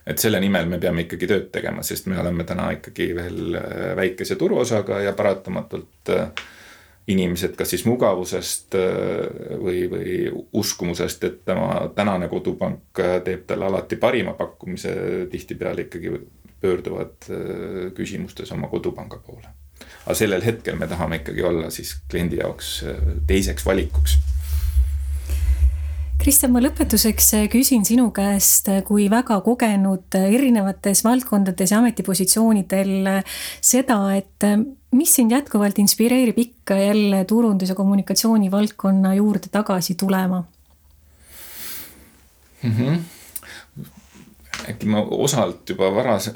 et 0.07 0.17
selle 0.17 0.39
nimel 0.41 0.65
me 0.65 0.79
peame 0.81 1.03
ikkagi 1.05 1.27
tööd 1.29 1.51
tegema, 1.53 1.84
sest 1.86 2.07
me 2.10 2.17
oleme 2.17 2.43
täna 2.43 2.71
ikkagi 2.73 3.12
veel 3.15 3.57
äh, 3.60 3.91
väikese 3.95 4.36
turuosaga 4.36 4.97
ja 5.03 5.13
paratamatult 5.13 6.10
äh, 6.10 6.31
inimesed 7.07 7.53
kas 7.57 7.69
siis 7.69 7.86
mugavusest 7.86 8.75
äh, 8.79 9.62
või, 9.62 9.86
või 9.91 10.15
uskumusest, 10.57 11.23
et 11.23 11.39
tema 11.45 11.86
tänane 11.95 12.31
kodupank 12.34 13.03
teeb 13.25 13.45
talle 13.45 13.69
alati 13.69 13.99
parima 14.01 14.34
pakkumise, 14.34 14.95
tihtipeale 15.31 15.86
ikkagi 15.86 16.15
pöörduvad 16.62 17.29
küsimustes 17.97 18.51
oma 18.53 18.67
kodupanga 18.69 19.21
poole. 19.25 19.53
aga 20.05 20.17
sellel 20.17 20.43
hetkel 20.45 20.77
me 20.77 20.88
tahame 20.88 21.21
ikkagi 21.21 21.45
olla 21.45 21.69
siis 21.69 21.95
kliendi 22.10 22.41
jaoks 22.41 22.73
teiseks 23.27 23.65
valikuks 23.65 24.20
Kristjan, 26.21 26.51
ma 26.53 26.60
lõpetuseks 26.62 27.27
äh, 27.34 27.45
küsin 27.49 27.81
sinu 27.81 28.12
käest 28.13 28.67
äh, 28.69 28.84
kui 28.86 29.07
väga 29.10 29.39
kogenud 29.41 30.13
äh, 30.19 30.27
erinevates 30.36 30.99
valdkondades 31.01 31.71
ja 31.73 31.79
ametipositsioonidel 31.81 33.07
seda, 33.57 33.97
et 34.13 34.45
mis 34.93 35.15
sind 35.17 35.34
jätkuvalt 35.34 35.79
inspireerib 35.81 36.38
ikka 36.43 36.77
jälle 36.77 37.23
turundus- 37.25 37.73
ja 37.73 37.77
kommunikatsiooni 37.79 38.51
valdkonna 38.53 39.15
juurde 39.17 39.49
tagasi 39.49 39.95
tulema 39.95 40.43
mm? 42.63 42.77
-hmm 42.77 43.01
äkki 44.69 44.86
ma 44.86 45.01
osalt 45.01 45.69
juba 45.69 45.89
varas, 45.95 46.29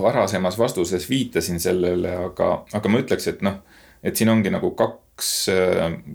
varasemas 0.00 0.56
vastuses 0.58 1.04
viitasin 1.10 1.60
sellele, 1.60 2.16
aga, 2.16 2.64
aga 2.72 2.88
ma 2.88 2.98
ütleks, 3.02 3.28
et 3.28 3.42
noh, 3.44 3.60
et 4.02 4.16
siin 4.16 4.32
ongi 4.32 4.50
nagu 4.50 4.70
kaks, 4.70 5.50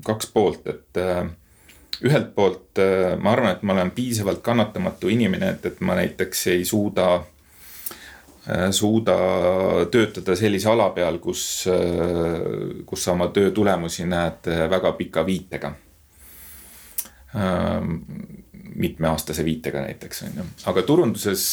kaks 0.02 0.32
poolt, 0.34 0.66
et 0.68 1.02
ühelt 2.02 2.34
poolt 2.36 2.80
äh, 2.82 3.14
ma 3.20 3.34
arvan, 3.34 3.54
et 3.56 3.64
ma 3.64 3.76
olen 3.76 3.92
piisavalt 3.92 4.42
kannatamatu 4.46 5.12
inimene, 5.14 5.54
et, 5.56 5.66
et 5.70 5.82
ma 5.86 5.96
näiteks 6.00 6.48
ei 6.54 6.66
suuda, 6.66 7.08
äh, 8.50 8.68
suuda 8.72 9.18
töötada 9.92 10.36
sellise 10.40 10.72
ala 10.72 10.90
peal, 10.96 11.20
kus, 11.24 11.46
äh, 11.72 12.84
kus 12.86 13.06
sa 13.06 13.16
oma 13.16 13.30
töö 13.36 13.52
tulemusi 13.56 14.08
näed 14.10 14.50
väga 14.70 14.94
pika 15.00 15.26
viitega. 15.26 15.74
Ähm, 17.34 17.96
mitmeaastase 18.76 19.46
viitega 19.46 19.82
näiteks 19.82 20.24
on 20.28 20.36
ju, 20.38 20.44
aga 20.70 20.82
turunduses 20.86 21.44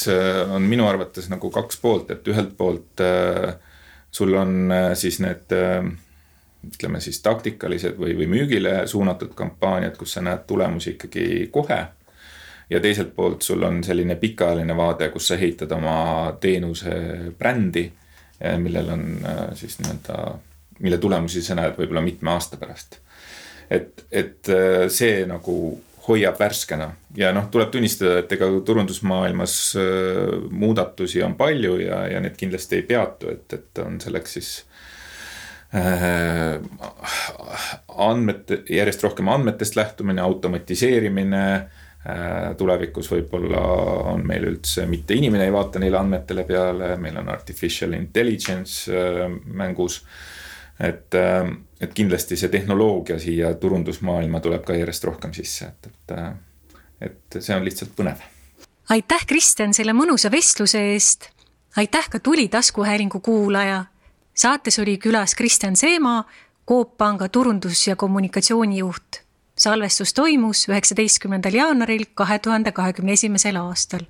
on 0.52 0.64
minu 0.68 0.84
arvates 0.88 1.28
nagu 1.32 1.48
kaks 1.52 1.78
poolt, 1.80 2.10
et 2.12 2.28
ühelt 2.28 2.52
poolt 2.56 3.00
sul 4.12 4.36
on 4.36 4.72
siis 4.96 5.18
need 5.24 5.52
ütleme 6.66 7.00
siis 7.00 7.22
taktikalised 7.22 7.96
või, 7.98 8.14
või 8.18 8.28
müügile 8.28 8.86
suunatud 8.86 9.32
kampaaniad, 9.36 9.96
kus 9.96 10.16
sa 10.16 10.24
näed 10.24 10.44
tulemusi 10.46 10.96
ikkagi 10.96 11.48
kohe. 11.52 11.86
ja 12.70 12.80
teiselt 12.80 13.14
poolt 13.16 13.42
sul 13.42 13.62
on 13.62 13.84
selline 13.84 14.14
pikaajaline 14.16 14.76
vaade, 14.76 15.08
kus 15.10 15.28
sa 15.28 15.34
ehitad 15.34 15.72
oma 15.72 16.36
teenuse 16.40 16.92
brändi, 17.38 17.90
eh, 18.40 18.58
millel 18.58 18.88
on 18.88 19.04
eh, 19.26 19.44
siis 19.54 19.78
nii-öelda, 19.80 20.34
mille 20.78 20.98
tulemusi 20.98 21.42
sa 21.42 21.54
näed 21.54 21.74
võib-olla 21.78 22.00
mitme 22.00 22.30
aasta 22.30 22.56
pärast. 22.56 23.00
et, 23.70 24.04
et 24.12 24.48
eh, 24.48 24.88
see 24.88 25.26
nagu 25.26 25.56
hoiab 26.08 26.38
värskena 26.38 26.90
ja 27.16 27.32
noh, 27.32 27.50
tuleb 27.50 27.70
tunnistada, 27.70 28.18
et 28.18 28.32
ega 28.32 28.46
turundusmaailmas 28.64 29.56
muudatusi 30.50 31.22
on 31.22 31.34
palju 31.36 31.76
ja, 31.80 32.06
ja 32.08 32.20
need 32.20 32.36
kindlasti 32.36 32.80
ei 32.80 32.82
peatu, 32.82 33.30
et, 33.30 33.52
et 33.52 33.82
on 33.84 34.00
selleks 34.00 34.32
siis 34.38 34.54
andmete, 37.96 38.62
järjest 38.70 39.04
rohkem 39.06 39.28
andmetest 39.30 39.76
lähtumine, 39.76 40.22
automatiseerimine. 40.22 41.44
Äh, 42.00 42.56
tulevikus 42.56 43.10
võib-olla 43.12 43.60
on 44.14 44.22
meil 44.26 44.46
üldse 44.48 44.86
mitte 44.88 45.12
inimene 45.14 45.44
ei 45.44 45.52
vaata 45.52 45.78
neile 45.82 45.98
andmetele 46.00 46.46
peale, 46.48 46.94
meil 46.96 47.18
on 47.20 47.28
artificial 47.28 47.92
intelligence 47.92 48.88
äh, 48.88 49.26
mängus. 49.44 50.00
et, 50.80 51.12
et 51.80 51.90
kindlasti 51.92 52.36
see 52.40 52.48
tehnoloogia 52.48 53.18
siia 53.20 53.50
turundusmaailma 53.60 54.40
tuleb 54.40 54.64
ka 54.64 54.72
järjest 54.78 55.04
rohkem 55.04 55.34
sisse, 55.36 55.66
et, 55.68 55.90
et, 55.90 56.14
et 57.04 57.36
see 57.36 57.52
on 57.52 57.64
lihtsalt 57.68 57.92
põnev. 57.98 58.24
aitäh, 58.88 59.26
Kristjan, 59.28 59.76
selle 59.76 59.92
mõnusa 59.92 60.32
vestluse 60.32 60.80
eest. 60.94 61.28
aitäh 61.76 62.08
ka 62.08 62.18
Tuli 62.18 62.48
taskuhäälingu 62.48 63.20
kuulaja 63.20 63.84
saates 64.40 64.78
oli 64.78 64.98
külas 64.98 65.34
Kristjan 65.34 65.76
Seemaa, 65.76 66.24
Coop 66.68 66.96
Panga 66.98 67.28
turundus- 67.28 67.86
ja 67.86 67.96
kommunikatsioonijuht. 67.96 69.20
salvestus 69.58 70.14
toimus 70.14 70.68
üheksateistkümnendal 70.68 71.52
jaanuaril 71.54 72.04
kahe 72.14 72.38
tuhande 72.38 72.72
kahekümne 72.72 73.12
esimesel 73.12 73.56
aastal 73.56 74.00